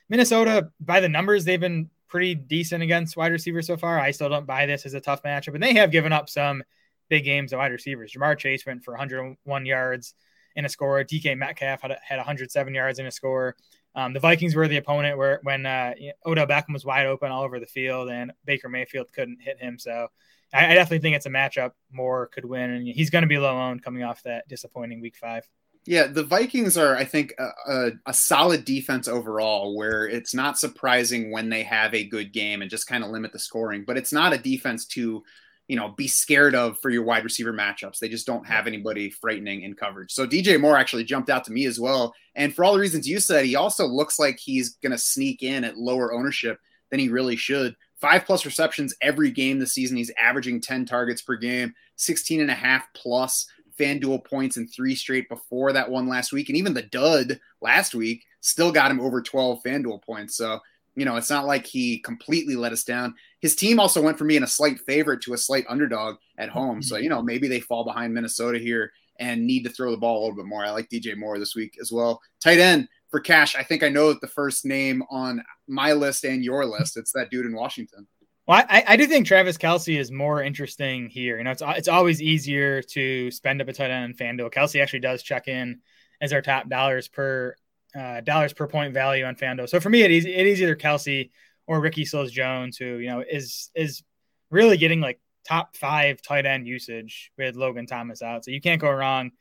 Minnesota, 0.10 0.72
by 0.79 1.00
the 1.00 1.10
numbers, 1.10 1.43
they've 1.43 1.60
been 1.60 1.89
pretty 2.07 2.36
decent 2.36 2.84
against 2.84 3.17
wide 3.17 3.31
receivers 3.31 3.67
so 3.67 3.75
far. 3.75 4.00
I 4.00 4.12
still 4.12 4.29
don't 4.29 4.46
buy 4.46 4.65
this 4.65 4.86
as 4.86 4.93
a 4.93 5.01
tough 5.01 5.24
matchup, 5.24 5.53
and 5.53 5.63
they 5.63 5.74
have 5.74 5.91
given 5.91 6.13
up 6.13 6.29
some 6.29 6.63
big 7.10 7.25
games 7.25 7.51
to 7.51 7.57
wide 7.57 7.72
receivers. 7.72 8.13
Ja'Marr 8.13 8.38
Chase 8.38 8.65
went 8.65 8.84
for 8.84 8.91
101 8.91 9.65
yards 9.65 10.13
in 10.55 10.65
a 10.65 10.69
score. 10.69 11.03
DK 11.03 11.38
Metcalf 11.38 11.81
had, 11.81 11.98
had 12.01 12.17
107 12.17 12.74
yards 12.74 13.00
in 13.00 13.05
a 13.05 13.12
score. 13.12 13.55
Um, 13.96 14.13
the 14.13 14.19
Vikings 14.19 14.55
were 14.55 14.67
the 14.67 14.77
opponent 14.77 15.17
where 15.17 15.39
when 15.43 15.65
uh, 15.65 15.93
Odell 16.25 16.48
Beckham 16.48 16.74
was 16.74 16.86
wide 16.86 17.07
open 17.07 17.31
all 17.31 17.43
over 17.43 17.60
the 17.60 17.65
field 17.65 18.10
and 18.10 18.31
Baker 18.46 18.69
Mayfield 18.69 19.12
couldn't 19.12 19.41
hit 19.41 19.60
him. 19.60 19.79
So 19.79 20.07
I, 20.53 20.71
I 20.71 20.73
definitely 20.75 20.99
think 20.99 21.15
it's 21.15 21.25
a 21.25 21.29
matchup 21.29 21.71
Moore 21.91 22.27
could 22.27 22.45
win, 22.45 22.69
and 22.69 22.87
he's 22.87 23.09
going 23.09 23.23
to 23.23 23.27
be 23.27 23.37
low 23.37 23.57
owned 23.57 23.83
coming 23.83 24.03
off 24.03 24.23
that 24.23 24.47
disappointing 24.47 25.01
week 25.01 25.15
five. 25.15 25.47
Yeah, 25.87 26.07
the 26.07 26.23
Vikings 26.23 26.77
are, 26.77 26.97
I 26.97 27.05
think, 27.05 27.33
a, 27.39 27.71
a, 27.71 27.91
a, 28.07 28.13
solid 28.13 28.65
defense 28.65 29.07
overall, 29.07 29.73
where 29.77 30.05
it's 30.05 30.33
not 30.33 30.59
surprising 30.59 31.31
when 31.31 31.47
they 31.47 31.63
have 31.63 31.93
a 31.93 32.03
good 32.03 32.33
game 32.33 32.61
and 32.61 32.69
just 32.69 32.87
kind 32.87 33.05
of 33.05 33.09
limit 33.09 33.31
the 33.31 33.39
scoring. 33.39 33.85
But 33.87 33.95
it's 33.95 34.11
not 34.11 34.33
a 34.33 34.37
defense 34.37 34.85
to, 34.87 35.23
you 35.69 35.75
know, 35.77 35.93
be 35.95 36.09
scared 36.09 36.55
of 36.55 36.77
for 36.79 36.89
your 36.89 37.03
wide 37.03 37.23
receiver 37.23 37.53
matchups. 37.53 37.99
They 37.99 38.09
just 38.09 38.27
don't 38.27 38.45
have 38.45 38.67
anybody 38.67 39.09
frightening 39.09 39.61
in 39.61 39.75
coverage. 39.75 40.11
So 40.11 40.27
DJ 40.27 40.59
Moore 40.59 40.77
actually 40.77 41.05
jumped 41.05 41.29
out 41.29 41.45
to 41.45 41.53
me 41.53 41.65
as 41.65 41.79
well. 41.79 42.13
And 42.35 42.53
for 42.53 42.65
all 42.65 42.73
the 42.73 42.81
reasons 42.81 43.07
you 43.07 43.21
said, 43.21 43.45
he 43.45 43.55
also 43.55 43.87
looks 43.87 44.19
like 44.19 44.39
he's 44.39 44.75
going 44.83 44.91
to 44.91 44.97
sneak 44.97 45.41
in 45.41 45.63
at 45.63 45.77
lower 45.77 46.13
ownership 46.13 46.59
than 46.91 46.99
he 46.99 47.07
really 47.07 47.37
should. 47.37 47.77
Five 47.99 48.25
plus 48.25 48.45
receptions 48.45 48.95
every 49.01 49.31
game 49.31 49.57
this 49.57 49.73
season. 49.73 49.97
He's 49.97 50.11
averaging 50.21 50.61
10 50.61 50.85
targets 50.85 51.21
per 51.21 51.35
game, 51.35 51.73
16 51.95 52.41
and 52.41 52.51
a 52.51 52.55
half 52.55 52.85
plus 52.93 53.47
FanDuel 53.77 54.23
points 54.25 54.57
in 54.57 54.67
three 54.67 54.95
straight 54.95 55.29
before 55.29 55.73
that 55.73 55.89
one 55.89 56.07
last 56.07 56.31
week. 56.31 56.49
And 56.49 56.57
even 56.57 56.73
the 56.73 56.83
dud 56.83 57.39
last 57.61 57.95
week 57.95 58.25
still 58.41 58.71
got 58.71 58.91
him 58.91 58.99
over 58.99 59.21
12 59.21 59.61
FanDuel 59.63 60.03
points. 60.03 60.35
So, 60.35 60.59
you 60.95 61.05
know, 61.05 61.15
it's 61.15 61.29
not 61.29 61.45
like 61.45 61.65
he 61.65 61.99
completely 61.99 62.55
let 62.55 62.71
us 62.71 62.83
down. 62.83 63.15
His 63.39 63.55
team 63.55 63.79
also 63.79 64.01
went 64.01 64.17
from 64.17 64.27
being 64.27 64.43
a 64.43 64.47
slight 64.47 64.79
favorite 64.81 65.21
to 65.21 65.33
a 65.33 65.37
slight 65.37 65.65
underdog 65.69 66.17
at 66.37 66.49
home. 66.49 66.81
So, 66.81 66.97
you 66.97 67.09
know, 67.09 67.21
maybe 67.21 67.47
they 67.47 67.59
fall 67.59 67.83
behind 67.83 68.13
Minnesota 68.13 68.57
here 68.59 68.91
and 69.19 69.45
need 69.45 69.63
to 69.63 69.69
throw 69.69 69.91
the 69.91 69.97
ball 69.97 70.19
a 70.19 70.21
little 70.21 70.35
bit 70.35 70.45
more. 70.45 70.65
I 70.65 70.71
like 70.71 70.89
DJ 70.89 71.15
Moore 71.15 71.39
this 71.39 71.55
week 71.55 71.77
as 71.81 71.91
well. 71.91 72.21
Tight 72.39 72.59
end 72.59 72.87
for 73.09 73.19
cash. 73.19 73.55
I 73.55 73.63
think 73.63 73.83
I 73.83 73.89
know 73.89 74.13
the 74.13 74.27
first 74.27 74.65
name 74.65 75.03
on 75.09 75.43
my 75.67 75.93
list 75.93 76.23
and 76.23 76.43
your 76.43 76.65
list. 76.65 76.97
It's 76.97 77.11
that 77.13 77.29
dude 77.29 77.45
in 77.45 77.55
Washington. 77.55 78.07
Well, 78.47 78.63
I, 78.69 78.83
I 78.87 78.95
do 78.95 79.07
think 79.07 79.27
Travis 79.27 79.57
Kelce 79.57 79.99
is 79.99 80.09
more 80.09 80.41
interesting 80.41 81.09
here. 81.09 81.37
You 81.37 81.43
know, 81.43 81.51
it's 81.51 81.63
it's 81.65 81.87
always 81.89 82.21
easier 82.21 82.81
to 82.81 83.29
spend 83.31 83.61
up 83.61 83.67
a 83.67 83.73
tight 83.73 83.91
end 83.91 84.11
in 84.11 84.17
FanDuel. 84.17 84.53
Kelce 84.53 84.81
actually 84.81 85.01
does 85.01 85.21
check 85.21 85.47
in 85.47 85.79
as 86.21 86.31
our 86.31 86.41
top 86.41 86.69
dollars 86.69 87.07
per 87.09 87.55
uh, 87.97 88.21
dollars 88.21 88.53
per 88.53 88.67
point 88.67 88.93
value 88.93 89.25
on 89.25 89.35
FanDuel. 89.35 89.67
So 89.67 89.79
for 89.79 89.89
me, 89.89 90.01
it 90.03 90.11
is 90.11 90.25
it 90.25 90.47
is 90.47 90.61
either 90.61 90.77
Kelce 90.77 91.29
or 91.67 91.81
Ricky 91.81 92.05
Seals 92.05 92.31
Jones, 92.31 92.77
who 92.77 92.97
you 92.99 93.09
know 93.09 93.21
is 93.29 93.69
is 93.75 94.03
really 94.49 94.77
getting 94.77 95.01
like 95.01 95.19
top 95.45 95.75
five 95.75 96.21
tight 96.21 96.45
end 96.45 96.67
usage 96.67 97.31
with 97.37 97.55
Logan 97.57 97.85
Thomas 97.85 98.21
out. 98.21 98.45
So 98.45 98.51
you 98.51 98.61
can't 98.61 98.81
go 98.81 98.91
wrong 98.91 99.31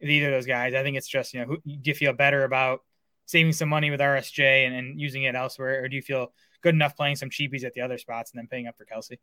with 0.00 0.10
either 0.10 0.26
of 0.26 0.32
those 0.32 0.46
guys. 0.46 0.74
I 0.74 0.84
think 0.84 0.96
it's 0.96 1.08
just 1.08 1.34
you 1.34 1.40
know, 1.40 1.46
who, 1.46 1.56
do 1.64 1.90
you 1.90 1.94
feel 1.94 2.12
better 2.12 2.44
about 2.44 2.82
saving 3.26 3.52
some 3.52 3.68
money 3.68 3.90
with 3.90 4.00
RSJ 4.00 4.66
and, 4.66 4.74
and 4.74 5.00
using 5.00 5.24
it 5.24 5.34
elsewhere, 5.34 5.84
or 5.84 5.88
do 5.88 5.96
you 5.96 6.02
feel 6.02 6.32
good 6.62 6.74
enough 6.74 6.96
playing 6.96 7.16
some 7.16 7.30
cheapies 7.30 7.64
at 7.64 7.74
the 7.74 7.80
other 7.80 7.98
spots 7.98 8.32
and 8.32 8.38
then 8.38 8.48
paying 8.48 8.66
up 8.66 8.76
for 8.76 8.84
Kelce? 8.84 9.18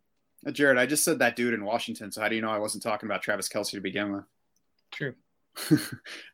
Uh, 0.45 0.51
Jared, 0.51 0.77
I 0.77 0.86
just 0.86 1.03
said 1.03 1.19
that 1.19 1.36
dude 1.36 1.53
in 1.53 1.65
Washington. 1.65 2.12
So 2.12 2.22
how 2.22 2.29
do 2.29 2.36
you 2.36 2.41
know 2.41 2.51
I 2.51 2.60
wasn't 2.60 2.83
talking 2.83 3.07
about 3.07 3.22
Travis 3.22 3.50
Kelce 3.50 3.72
to 3.72 3.81
begin 3.81 4.13
with? 4.13 4.24
True. 4.91 5.15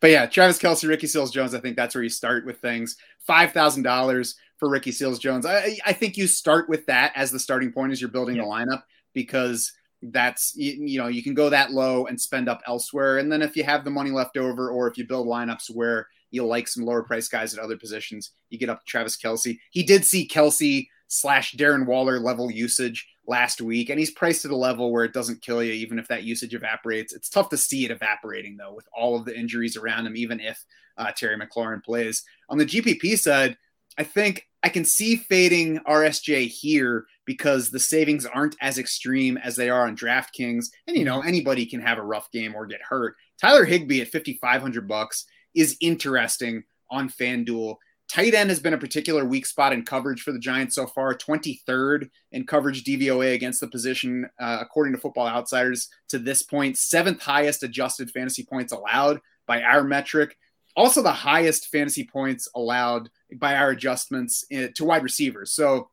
but 0.02 0.10
yeah, 0.10 0.26
Travis 0.26 0.60
Kelce, 0.60 0.88
Ricky 0.88 1.08
Seals 1.08 1.32
Jones. 1.32 1.54
I 1.54 1.60
think 1.60 1.76
that's 1.76 1.94
where 1.94 2.04
you 2.04 2.10
start 2.10 2.46
with 2.46 2.60
things. 2.60 2.96
Five 3.26 3.52
thousand 3.52 3.84
dollars 3.84 4.36
for 4.58 4.70
Ricky 4.70 4.92
Seals 4.92 5.20
Jones. 5.20 5.46
I, 5.46 5.78
I 5.86 5.94
think 5.94 6.18
you 6.18 6.28
start 6.28 6.70
with 6.70 6.86
that 6.86 7.12
as 7.16 7.32
the 7.32 7.40
starting 7.40 7.72
point 7.72 7.92
as 7.92 8.02
you're 8.02 8.10
building 8.10 8.38
yeah. 8.38 8.44
the 8.44 8.48
lineup 8.48 8.84
because 9.14 9.74
that's 10.02 10.56
you, 10.56 10.74
you 10.80 11.00
know 11.00 11.08
you 11.08 11.22
can 11.22 11.34
go 11.34 11.50
that 11.50 11.72
low 11.72 12.06
and 12.06 12.20
spend 12.20 12.48
up 12.48 12.62
elsewhere. 12.66 13.18
And 13.18 13.32
then 13.32 13.42
if 13.42 13.58
you 13.58 13.64
have 13.64 13.84
the 13.84 13.92
money 13.92 14.12
left 14.12 14.38
over, 14.38 14.70
or 14.70 14.88
if 14.88 14.98
you 14.98 15.06
build 15.06 15.28
lineups 15.28 15.70
where 15.70 16.08
you 16.32 16.46
like 16.46 16.68
some 16.68 16.86
lower 16.86 17.04
price 17.04 17.28
guys 17.28 17.54
at 17.54 17.64
other 17.64 17.78
positions, 17.78 18.32
you 18.50 18.58
get 18.58 18.70
up 18.70 18.80
to 18.80 18.86
Travis 18.86 19.18
Kelce. 19.18 19.58
He 19.72 19.84
did 19.84 20.06
see 20.06 20.28
Kelce 20.28 20.88
slash 21.08 21.56
Darren 21.56 21.86
Waller 21.86 22.20
level 22.20 22.52
usage 22.52 23.08
last 23.28 23.62
week, 23.62 23.90
and 23.90 24.00
he's 24.00 24.12
priced 24.12 24.46
at 24.46 24.52
a 24.52 24.56
level 24.56 24.92
where 24.92 25.04
it 25.04 25.14
doesn't 25.14 25.42
kill 25.42 25.64
you, 25.64 25.74
even 25.74 26.00
if 26.00 26.08
that 26.08 26.24
usage 26.24 26.54
evaporates. 26.54 27.14
It's 27.14 27.30
tough 27.30 27.50
to 27.50 27.58
see 27.58 27.86
it 27.86 27.92
evaporating 27.92 28.58
though, 28.58 28.74
with 28.74 28.88
all 28.96 29.16
of 29.16 29.26
the 29.26 29.38
injuries 29.38 29.78
around 29.78 30.06
him, 30.06 30.16
even 30.16 30.40
if 30.40 30.64
uh, 30.98 31.12
Terry 31.12 31.38
McLaurin 31.38 31.84
plays. 31.84 32.24
On 32.50 32.58
the 32.58 32.66
GPP 32.66 33.18
side, 33.18 33.58
I 33.98 34.04
think 34.04 34.48
I 34.64 34.70
can 34.70 34.86
see 34.86 35.16
fading 35.16 35.80
RSJ 35.80 36.48
here 36.48 37.06
because 37.26 37.70
the 37.70 37.80
savings 37.80 38.26
aren't 38.26 38.56
as 38.62 38.78
extreme 38.78 39.38
as 39.38 39.56
they 39.56 39.70
are 39.70 39.88
on 39.88 39.96
DraftKings, 39.96 40.68
and 40.88 40.98
you 40.98 41.06
know 41.06 41.22
anybody 41.22 41.66
can 41.66 41.82
have 41.82 41.98
a 41.98 42.04
rough 42.04 42.32
game 42.32 42.56
or 42.56 42.66
get 42.66 42.82
hurt. 42.82 43.16
Tyler 43.40 43.66
Higbee 43.66 44.02
at 44.02 44.10
5,500 44.10 44.88
bucks 44.88 45.26
is 45.56 45.77
interesting 45.82 46.63
on 46.89 47.10
FanDuel. 47.10 47.75
Tight 48.10 48.34
end 48.34 48.50
has 48.50 48.60
been 48.60 48.74
a 48.74 48.77
particular 48.77 49.24
weak 49.24 49.46
spot 49.46 49.72
in 49.72 49.86
coverage 49.86 50.24
for 50.24 50.32
the 50.32 50.39
Giants 50.39 50.74
so 50.74 50.88
far, 50.88 51.13
23rd 51.13 52.10
in 52.32 52.46
coverage 52.46 52.84
DVOA 52.84 53.36
against 53.36 53.62
the 53.62 53.68
position, 53.68 54.27
uh, 54.39 54.58
according 54.60 54.94
to 54.94 55.00
Football 55.00 55.27
Outsiders 55.27 55.89
to 56.10 56.18
this 56.18 56.41
point, 56.41 56.77
seventh 56.77 57.22
highest 57.22 57.62
adjusted 57.62 58.10
fantasy 58.10 58.44
points 58.44 58.74
allowed 58.74 59.22
by 59.46 59.62
our 59.62 59.84
metric. 59.84 60.36
Also, 60.75 61.03
the 61.03 61.12
highest 61.12 61.68
fantasy 61.68 62.03
points 62.03 62.48
allowed 62.56 63.10
by 63.36 63.56
our 63.56 63.70
adjustments 63.70 64.44
in, 64.50 64.63
eh, 64.63 64.68
to 64.74 64.86
wide 64.86 65.03
receivers. 65.03 65.51
So 65.51 65.89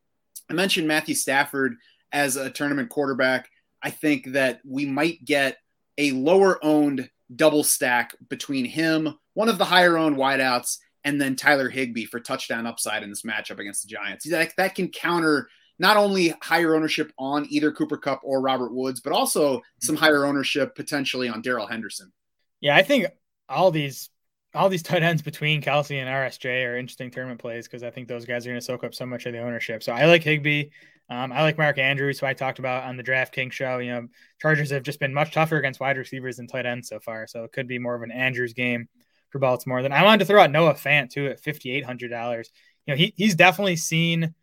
I 0.48 0.54
mentioned 0.54 0.88
Matthew 0.88 1.14
Stafford 1.14 1.76
as 2.12 2.36
a 2.36 2.50
tournament 2.50 2.88
quarterback. 2.88 3.50
I 3.82 3.90
think 3.90 4.32
that 4.32 4.60
we 4.64 4.86
might 4.86 5.24
get 5.24 5.58
a 5.98 6.12
lower 6.12 6.64
owned 6.64 7.10
double 7.34 7.64
stack 7.64 8.14
between 8.28 8.64
him, 8.64 9.18
one 9.34 9.48
of 9.48 9.58
the 9.58 9.64
higher 9.64 9.96
owned 9.96 10.16
wideouts, 10.16 10.78
and 11.04 11.20
then 11.20 11.36
Tyler 11.36 11.68
Higbee 11.68 12.04
for 12.04 12.20
touchdown 12.20 12.66
upside 12.66 13.02
in 13.02 13.10
this 13.10 13.22
matchup 13.22 13.58
against 13.58 13.82
the 13.82 13.88
Giants. 13.88 14.28
That, 14.28 14.52
that 14.56 14.74
can 14.74 14.88
counter 14.88 15.48
not 15.78 15.96
only 15.96 16.34
higher 16.42 16.74
ownership 16.74 17.12
on 17.18 17.46
either 17.50 17.72
Cooper 17.72 17.96
Kupp 17.96 18.20
or 18.24 18.40
Robert 18.40 18.72
Woods, 18.72 19.00
but 19.00 19.12
also 19.12 19.62
some 19.80 19.96
higher 19.96 20.24
ownership 20.24 20.74
potentially 20.74 21.28
on 21.28 21.42
Darrell 21.42 21.66
Henderson. 21.66 22.12
Yeah, 22.60 22.76
I 22.76 22.82
think 22.82 23.06
all 23.48 23.70
these 23.70 24.10
all 24.54 24.70
these 24.70 24.82
tight 24.82 25.02
ends 25.02 25.20
between 25.20 25.60
Kelce 25.60 26.00
and 26.00 26.08
RSJ 26.08 26.66
are 26.66 26.78
interesting 26.78 27.10
tournament 27.10 27.40
plays 27.40 27.66
because 27.66 27.82
I 27.82 27.90
think 27.90 28.08
those 28.08 28.24
guys 28.24 28.46
are 28.46 28.50
going 28.50 28.60
to 28.60 28.64
soak 28.64 28.84
up 28.84 28.94
so 28.94 29.04
much 29.04 29.26
of 29.26 29.34
the 29.34 29.40
ownership. 29.40 29.82
So 29.82 29.92
I 29.92 30.06
like 30.06 30.22
Higbee. 30.22 30.70
Um, 31.08 31.32
I 31.32 31.42
like 31.42 31.58
Mark 31.58 31.78
Andrews, 31.78 32.18
who 32.18 32.26
I 32.26 32.34
talked 32.34 32.58
about 32.58 32.84
on 32.84 32.96
the 32.96 33.02
DraftKings 33.04 33.52
show. 33.52 33.78
You 33.78 33.90
know, 33.92 34.08
Chargers 34.40 34.70
have 34.70 34.82
just 34.82 34.98
been 34.98 35.14
much 35.14 35.32
tougher 35.32 35.56
against 35.56 35.80
wide 35.80 35.98
receivers 35.98 36.36
than 36.36 36.46
tight 36.46 36.66
ends 36.66 36.88
so 36.88 36.98
far. 36.98 37.26
So 37.26 37.44
it 37.44 37.52
could 37.52 37.68
be 37.68 37.78
more 37.78 37.94
of 37.94 38.02
an 38.02 38.10
Andrews 38.10 38.54
game 38.54 38.88
for 39.30 39.38
Baltimore. 39.38 39.82
Then 39.82 39.92
I 39.92 40.02
wanted 40.02 40.20
to 40.20 40.24
throw 40.24 40.42
out 40.42 40.50
Noah 40.50 40.74
Fant 40.74 41.10
too 41.10 41.28
at 41.28 41.40
fifty 41.40 41.70
eight 41.70 41.84
hundred 41.84 42.10
dollars. 42.10 42.50
You 42.86 42.94
know, 42.94 42.98
he 42.98 43.14
he's 43.16 43.34
definitely 43.34 43.76
seen 43.76 44.34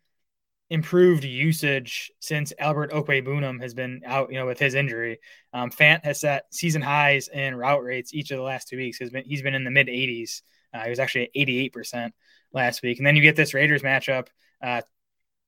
improved 0.70 1.24
usage 1.24 2.10
since 2.20 2.52
Albert 2.58 2.92
Okwuegbunam 2.92 3.60
has 3.60 3.74
been 3.74 4.00
out. 4.06 4.32
You 4.32 4.38
know, 4.38 4.46
with 4.46 4.58
his 4.58 4.74
injury, 4.74 5.20
um, 5.52 5.70
Fant 5.70 6.04
has 6.04 6.20
set 6.20 6.46
season 6.50 6.82
highs 6.82 7.28
in 7.28 7.54
route 7.54 7.82
rates 7.82 8.14
each 8.14 8.30
of 8.30 8.38
the 8.38 8.42
last 8.44 8.68
two 8.68 8.76
weeks. 8.76 8.98
Has 8.98 9.10
been 9.10 9.24
he's 9.24 9.42
been 9.42 9.54
in 9.54 9.64
the 9.64 9.70
mid 9.70 9.88
eighties. 9.88 10.42
Uh, 10.72 10.84
he 10.84 10.90
was 10.90 10.98
actually 10.98 11.24
at 11.24 11.30
eighty 11.34 11.58
eight 11.58 11.72
percent 11.72 12.14
last 12.52 12.82
week, 12.82 12.98
and 12.98 13.06
then 13.06 13.16
you 13.16 13.22
get 13.22 13.36
this 13.36 13.54
Raiders 13.54 13.82
matchup. 13.82 14.28
Uh, 14.62 14.80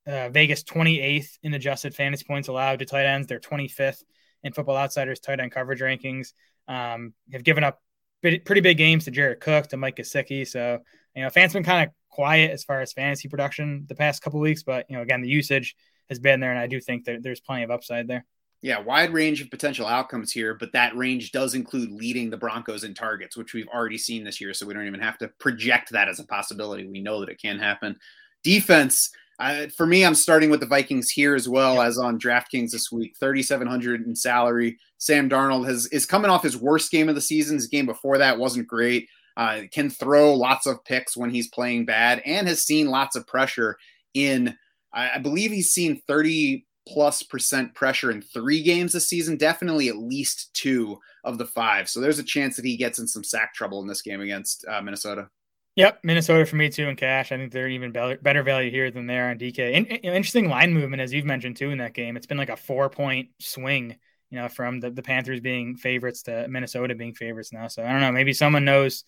uh, 0.07 0.29
Vegas 0.29 0.63
28th 0.63 1.37
in 1.43 1.53
adjusted 1.53 1.93
fantasy 1.93 2.25
points 2.25 2.47
allowed 2.47 2.79
to 2.79 2.85
tight 2.85 3.05
ends. 3.05 3.27
They're 3.27 3.39
25th 3.39 4.03
in 4.43 4.53
Football 4.53 4.77
Outsiders 4.77 5.19
tight 5.19 5.39
end 5.39 5.51
coverage 5.51 5.81
rankings. 5.81 6.33
Um, 6.67 7.13
have 7.31 7.43
given 7.43 7.63
up 7.63 7.81
pretty 8.21 8.61
big 8.61 8.77
games 8.77 9.05
to 9.05 9.11
Jared 9.11 9.39
Cook, 9.39 9.67
to 9.67 9.77
Mike 9.77 9.97
Gesicki. 9.97 10.47
So, 10.47 10.79
you 11.15 11.23
know, 11.23 11.29
Fant's 11.29 11.53
been 11.53 11.63
kind 11.63 11.87
of 11.87 11.93
quiet 12.09 12.51
as 12.51 12.63
far 12.63 12.81
as 12.81 12.93
fantasy 12.93 13.27
production 13.27 13.85
the 13.87 13.95
past 13.95 14.21
couple 14.21 14.39
weeks, 14.39 14.63
but, 14.63 14.85
you 14.89 14.95
know, 14.95 15.01
again, 15.01 15.21
the 15.21 15.29
usage 15.29 15.75
has 16.09 16.19
been 16.19 16.39
there, 16.39 16.51
and 16.51 16.59
I 16.59 16.67
do 16.67 16.79
think 16.79 17.05
that 17.05 17.21
there's 17.21 17.39
plenty 17.39 17.63
of 17.63 17.71
upside 17.71 18.07
there. 18.07 18.25
Yeah, 18.61 18.79
wide 18.79 19.13
range 19.13 19.39
of 19.39 19.51
potential 19.51 19.85
outcomes 19.85 20.31
here, 20.31 20.55
but 20.55 20.71
that 20.71 20.95
range 20.97 21.31
does 21.31 21.53
include 21.53 21.91
leading 21.91 22.31
the 22.31 22.37
Broncos 22.37 22.83
in 22.83 22.95
targets, 22.95 23.37
which 23.37 23.53
we've 23.53 23.67
already 23.67 23.99
seen 23.99 24.23
this 24.23 24.41
year. 24.41 24.53
So 24.53 24.65
we 24.65 24.73
don't 24.73 24.87
even 24.87 24.99
have 24.99 25.19
to 25.19 25.27
project 25.39 25.91
that 25.91 26.09
as 26.09 26.19
a 26.19 26.25
possibility. 26.25 26.87
We 26.87 27.01
know 27.01 27.19
that 27.19 27.29
it 27.29 27.39
can 27.39 27.59
happen. 27.59 27.97
Defense, 28.43 29.11
uh, 29.39 29.67
for 29.75 29.85
me, 29.85 30.03
I'm 30.03 30.15
starting 30.15 30.49
with 30.49 30.61
the 30.61 30.65
Vikings 30.65 31.09
here 31.09 31.35
as 31.35 31.47
well 31.47 31.75
yep. 31.75 31.85
as 31.85 31.97
on 31.97 32.19
DraftKings 32.19 32.71
this 32.71 32.91
week. 32.91 33.15
3,700 33.19 34.07
in 34.07 34.15
salary. 34.15 34.77
Sam 34.97 35.29
Darnold 35.29 35.67
has 35.67 35.85
is 35.87 36.05
coming 36.05 36.31
off 36.31 36.43
his 36.43 36.57
worst 36.57 36.89
game 36.91 37.07
of 37.07 37.15
the 37.15 37.21
season. 37.21 37.55
His 37.55 37.67
game 37.67 37.85
before 37.85 38.17
that 38.17 38.39
wasn't 38.39 38.67
great. 38.67 39.07
Uh, 39.35 39.61
can 39.71 39.91
throw 39.91 40.33
lots 40.33 40.65
of 40.65 40.83
picks 40.83 41.15
when 41.15 41.29
he's 41.29 41.49
playing 41.49 41.85
bad, 41.85 42.23
and 42.25 42.47
has 42.47 42.63
seen 42.63 42.87
lots 42.87 43.15
of 43.15 43.27
pressure 43.27 43.77
in. 44.13 44.55
I, 44.91 45.11
I 45.15 45.17
believe 45.19 45.51
he's 45.51 45.71
seen 45.71 46.01
30 46.07 46.65
plus 46.87 47.21
percent 47.21 47.75
pressure 47.75 48.09
in 48.09 48.21
three 48.21 48.63
games 48.63 48.93
this 48.93 49.07
season. 49.07 49.37
Definitely 49.37 49.89
at 49.89 49.97
least 49.97 50.49
two 50.53 50.97
of 51.23 51.37
the 51.37 51.45
five. 51.45 51.89
So 51.89 51.99
there's 51.99 52.17
a 52.17 52.23
chance 52.23 52.55
that 52.55 52.65
he 52.65 52.75
gets 52.75 52.97
in 52.97 53.07
some 53.07 53.23
sack 53.23 53.53
trouble 53.53 53.81
in 53.81 53.87
this 53.87 54.01
game 54.01 54.21
against 54.21 54.65
uh, 54.67 54.81
Minnesota. 54.81 55.29
Yep, 55.77 55.99
Minnesota 56.03 56.43
for 56.47 56.55
me 56.55 56.69
too 56.69 56.87
in 56.87 56.95
cash. 56.95 57.31
I 57.31 57.37
think 57.37 57.51
they're 57.51 57.69
even 57.69 57.91
better 57.91 58.41
value 58.41 58.71
here 58.71 58.89
than 58.89 59.05
they 59.05 59.19
are 59.19 59.29
on 59.29 59.37
DK. 59.37 59.73
In, 59.73 59.85
interesting 59.85 60.49
line 60.49 60.73
movement 60.73 61.03
as 61.03 61.13
you've 61.13 61.23
mentioned 61.23 61.55
too 61.55 61.69
in 61.69 61.77
that 61.77 61.93
game. 61.93 62.17
It's 62.17 62.25
been 62.25 62.39
like 62.39 62.49
a 62.49 62.57
four 62.57 62.89
point 62.89 63.29
swing, 63.39 63.95
you 64.31 64.39
know, 64.39 64.49
from 64.49 64.79
the, 64.79 64.89
the 64.89 65.03
Panthers 65.03 65.39
being 65.39 65.75
favorites 65.75 66.23
to 66.23 66.47
Minnesota 66.47 66.95
being 66.95 67.13
favorites 67.13 67.53
now. 67.53 67.67
So 67.67 67.83
I 67.85 67.91
don't 67.91 68.01
know. 68.01 68.11
Maybe 68.11 68.33
someone 68.33 68.65
knows 68.65 69.03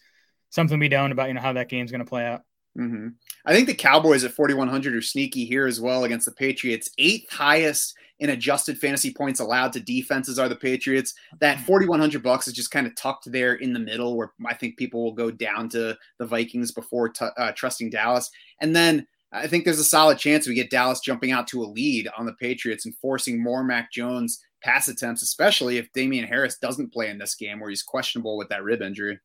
something 0.51 0.77
we 0.77 0.89
don't 0.89 1.11
about 1.11 1.29
you 1.29 1.33
know 1.33 1.41
how 1.41 1.53
that 1.53 1.69
game's 1.69 1.89
going 1.89 2.05
to 2.05 2.09
play 2.09 2.27
out. 2.27 2.41
Mm-hmm. 2.77 3.07
I 3.45 3.53
think 3.53 3.67
the 3.67 3.73
Cowboys 3.73 4.23
at 4.23 4.31
4,100 4.31 4.95
are 4.95 5.01
sneaky 5.01 5.45
here 5.45 5.65
as 5.65 5.79
well 5.79 6.03
against 6.03 6.25
the 6.25 6.31
Patriots. 6.31 6.89
Eighth 6.97 7.31
highest 7.31 7.95
in 8.19 8.31
adjusted 8.31 8.77
fantasy 8.77 9.13
points 9.13 9.39
allowed 9.39 9.71
to 9.73 9.79
defenses 9.79 10.37
are 10.37 10.49
the 10.49 10.55
Patriots. 10.55 11.13
That 11.39 11.57
hmm. 11.57 11.63
4,100 11.63 12.21
bucks 12.21 12.47
is 12.47 12.53
just 12.53 12.71
kind 12.71 12.85
of 12.85 12.95
tucked 12.95 13.31
there 13.31 13.55
in 13.55 13.73
the 13.73 13.79
middle 13.79 14.17
where 14.17 14.33
I 14.45 14.53
think 14.53 14.77
people 14.77 15.03
will 15.03 15.13
go 15.13 15.31
down 15.31 15.69
to 15.69 15.97
the 16.17 16.25
Vikings 16.25 16.71
before 16.71 17.09
t- 17.09 17.25
uh, 17.37 17.51
trusting 17.53 17.89
Dallas. 17.89 18.29
And 18.61 18.75
then 18.75 19.07
I 19.31 19.47
think 19.47 19.63
there's 19.63 19.79
a 19.79 19.83
solid 19.83 20.17
chance 20.17 20.47
we 20.47 20.55
get 20.55 20.71
Dallas 20.71 20.99
jumping 20.99 21.31
out 21.31 21.47
to 21.49 21.61
a 21.61 21.65
lead 21.65 22.09
on 22.17 22.25
the 22.25 22.33
Patriots 22.33 22.85
and 22.85 22.95
forcing 22.97 23.41
more 23.41 23.63
Mac 23.63 23.91
Jones 23.91 24.43
pass 24.61 24.87
attempts, 24.87 25.21
especially 25.21 25.77
if 25.77 25.91
Damien 25.93 26.27
Harris 26.27 26.57
doesn't 26.57 26.91
play 26.91 27.09
in 27.09 27.17
this 27.17 27.35
game 27.35 27.59
where 27.59 27.69
he's 27.69 27.83
questionable 27.83 28.37
with 28.37 28.49
that 28.49 28.63
rib 28.63 28.81
injury. 28.81 29.19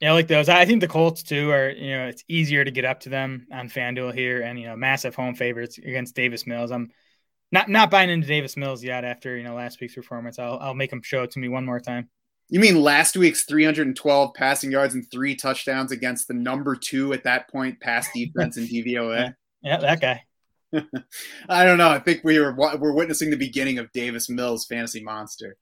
Yeah, 0.00 0.10
I 0.10 0.14
like 0.14 0.28
those. 0.28 0.48
I 0.48 0.66
think 0.66 0.80
the 0.80 0.88
Colts 0.88 1.22
too 1.22 1.50
are, 1.50 1.70
you 1.70 1.96
know, 1.96 2.06
it's 2.06 2.22
easier 2.28 2.64
to 2.64 2.70
get 2.70 2.84
up 2.84 3.00
to 3.00 3.08
them 3.08 3.46
on 3.50 3.70
FanDuel 3.70 4.14
here 4.14 4.42
and, 4.42 4.58
you 4.58 4.66
know, 4.66 4.76
massive 4.76 5.14
home 5.14 5.34
favorites 5.34 5.78
against 5.78 6.14
Davis 6.14 6.46
Mills. 6.46 6.70
I'm 6.70 6.90
not 7.50 7.70
not 7.70 7.90
buying 7.90 8.10
into 8.10 8.26
Davis 8.26 8.56
Mills 8.56 8.84
yet 8.84 9.04
after, 9.04 9.36
you 9.36 9.44
know, 9.44 9.54
last 9.54 9.80
week's 9.80 9.94
performance. 9.94 10.38
I'll 10.38 10.58
I'll 10.60 10.74
make 10.74 10.92
him 10.92 11.02
show 11.02 11.22
it 11.22 11.30
to 11.32 11.38
me 11.38 11.48
one 11.48 11.64
more 11.64 11.80
time. 11.80 12.10
You 12.48 12.60
mean 12.60 12.80
last 12.80 13.16
week's 13.16 13.44
312 13.44 14.34
passing 14.34 14.70
yards 14.70 14.94
and 14.94 15.04
three 15.10 15.34
touchdowns 15.34 15.90
against 15.90 16.28
the 16.28 16.34
number 16.34 16.76
two 16.76 17.12
at 17.12 17.24
that 17.24 17.48
point 17.48 17.80
pass 17.80 18.08
defense 18.12 18.56
in 18.56 18.64
DVOA? 18.64 19.16
Yeah, 19.16 19.30
yeah 19.62 19.76
that 19.78 20.00
guy. 20.00 20.22
I 21.48 21.64
don't 21.64 21.78
know. 21.78 21.88
I 21.88 21.98
think 21.98 22.20
we 22.22 22.38
were 22.38 22.54
we're 22.54 22.92
witnessing 22.92 23.30
the 23.30 23.36
beginning 23.36 23.78
of 23.78 23.90
Davis 23.92 24.28
Mills 24.28 24.66
fantasy 24.66 25.02
monster. 25.02 25.56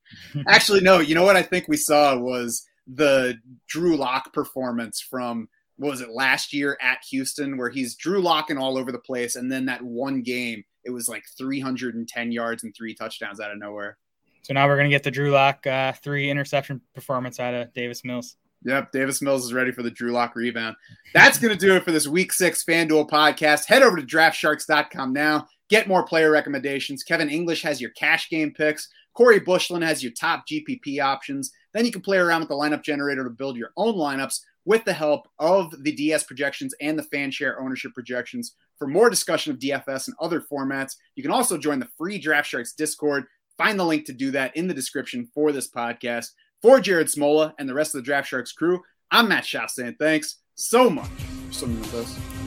Actually, 0.48 0.80
no. 0.80 0.98
You 0.98 1.14
know 1.14 1.24
what 1.24 1.36
I 1.36 1.42
think 1.42 1.68
we 1.68 1.76
saw 1.76 2.18
was 2.18 2.66
the 2.86 3.38
Drew 3.68 3.96
Lock 3.96 4.32
performance 4.32 5.00
from 5.00 5.48
what 5.76 5.90
was 5.90 6.00
it 6.00 6.10
last 6.10 6.52
year 6.52 6.78
at 6.80 6.98
Houston, 7.10 7.56
where 7.56 7.70
he's 7.70 7.96
Drew 7.96 8.20
Locking 8.20 8.58
all 8.58 8.78
over 8.78 8.92
the 8.92 8.98
place, 8.98 9.36
and 9.36 9.50
then 9.50 9.66
that 9.66 9.82
one 9.82 10.22
game, 10.22 10.64
it 10.84 10.90
was 10.90 11.08
like 11.08 11.24
310 11.36 12.32
yards 12.32 12.62
and 12.62 12.74
three 12.74 12.94
touchdowns 12.94 13.40
out 13.40 13.50
of 13.50 13.58
nowhere. 13.58 13.98
So 14.42 14.52
now 14.54 14.68
we're 14.68 14.76
gonna 14.76 14.90
get 14.90 15.02
the 15.02 15.10
Drew 15.10 15.30
Lock 15.30 15.66
uh, 15.66 15.92
three 15.92 16.30
interception 16.30 16.80
performance 16.94 17.40
out 17.40 17.54
of 17.54 17.72
Davis 17.72 18.04
Mills. 18.04 18.36
Yep, 18.64 18.92
Davis 18.92 19.20
Mills 19.20 19.44
is 19.44 19.52
ready 19.52 19.72
for 19.72 19.82
the 19.82 19.90
Drew 19.90 20.12
Lock 20.12 20.34
rebound. 20.34 20.74
That's 21.12 21.38
going 21.38 21.52
to 21.52 21.66
do 21.66 21.76
it 21.76 21.84
for 21.84 21.92
this 21.92 22.08
week 22.08 22.32
six 22.32 22.64
FanDuel 22.64 23.10
podcast. 23.10 23.66
Head 23.66 23.82
over 23.82 23.96
to 23.98 24.02
draftsharks.com 24.02 25.12
now. 25.12 25.46
Get 25.68 25.86
more 25.86 26.04
player 26.04 26.30
recommendations. 26.30 27.02
Kevin 27.02 27.28
English 27.28 27.62
has 27.62 27.78
your 27.80 27.90
cash 27.90 28.30
game 28.30 28.52
picks. 28.52 28.88
Corey 29.12 29.38
Bushland 29.38 29.84
has 29.84 30.02
your 30.02 30.12
top 30.12 30.44
GPP 30.50 30.98
options. 30.98 31.52
Then 31.74 31.84
you 31.84 31.92
can 31.92 32.00
play 32.00 32.18
around 32.18 32.40
with 32.40 32.48
the 32.48 32.54
lineup 32.54 32.82
generator 32.82 33.24
to 33.24 33.30
build 33.30 33.56
your 33.56 33.70
own 33.76 33.94
lineups 33.94 34.40
with 34.64 34.84
the 34.84 34.92
help 34.92 35.28
of 35.38 35.74
the 35.82 35.92
DS 35.92 36.24
projections 36.24 36.74
and 36.80 36.98
the 36.98 37.02
fan 37.02 37.30
share 37.30 37.60
ownership 37.60 37.92
projections. 37.92 38.54
For 38.78 38.86
more 38.86 39.10
discussion 39.10 39.52
of 39.52 39.58
DFS 39.58 40.06
and 40.06 40.16
other 40.20 40.40
formats, 40.40 40.92
you 41.16 41.22
can 41.22 41.32
also 41.32 41.58
join 41.58 41.80
the 41.80 41.88
free 41.98 42.18
Draft 42.18 42.48
Sharks 42.48 42.72
Discord. 42.72 43.24
Find 43.58 43.78
the 43.78 43.84
link 43.84 44.06
to 44.06 44.12
do 44.12 44.30
that 44.30 44.56
in 44.56 44.66
the 44.66 44.74
description 44.74 45.28
for 45.34 45.52
this 45.52 45.70
podcast. 45.70 46.28
For 46.62 46.80
Jared 46.80 47.08
Smola 47.08 47.52
and 47.58 47.68
the 47.68 47.74
rest 47.74 47.94
of 47.94 47.98
the 47.98 48.06
Draft 48.06 48.28
Sharks 48.28 48.52
crew, 48.52 48.80
I'm 49.10 49.28
Matt 49.28 49.44
Schauf, 49.44 49.76
and 49.78 49.98
thanks 49.98 50.38
so 50.54 50.88
much 50.88 51.10
for 51.48 51.52
swimming 51.52 51.80
with 51.80 51.94
us. 51.94 52.43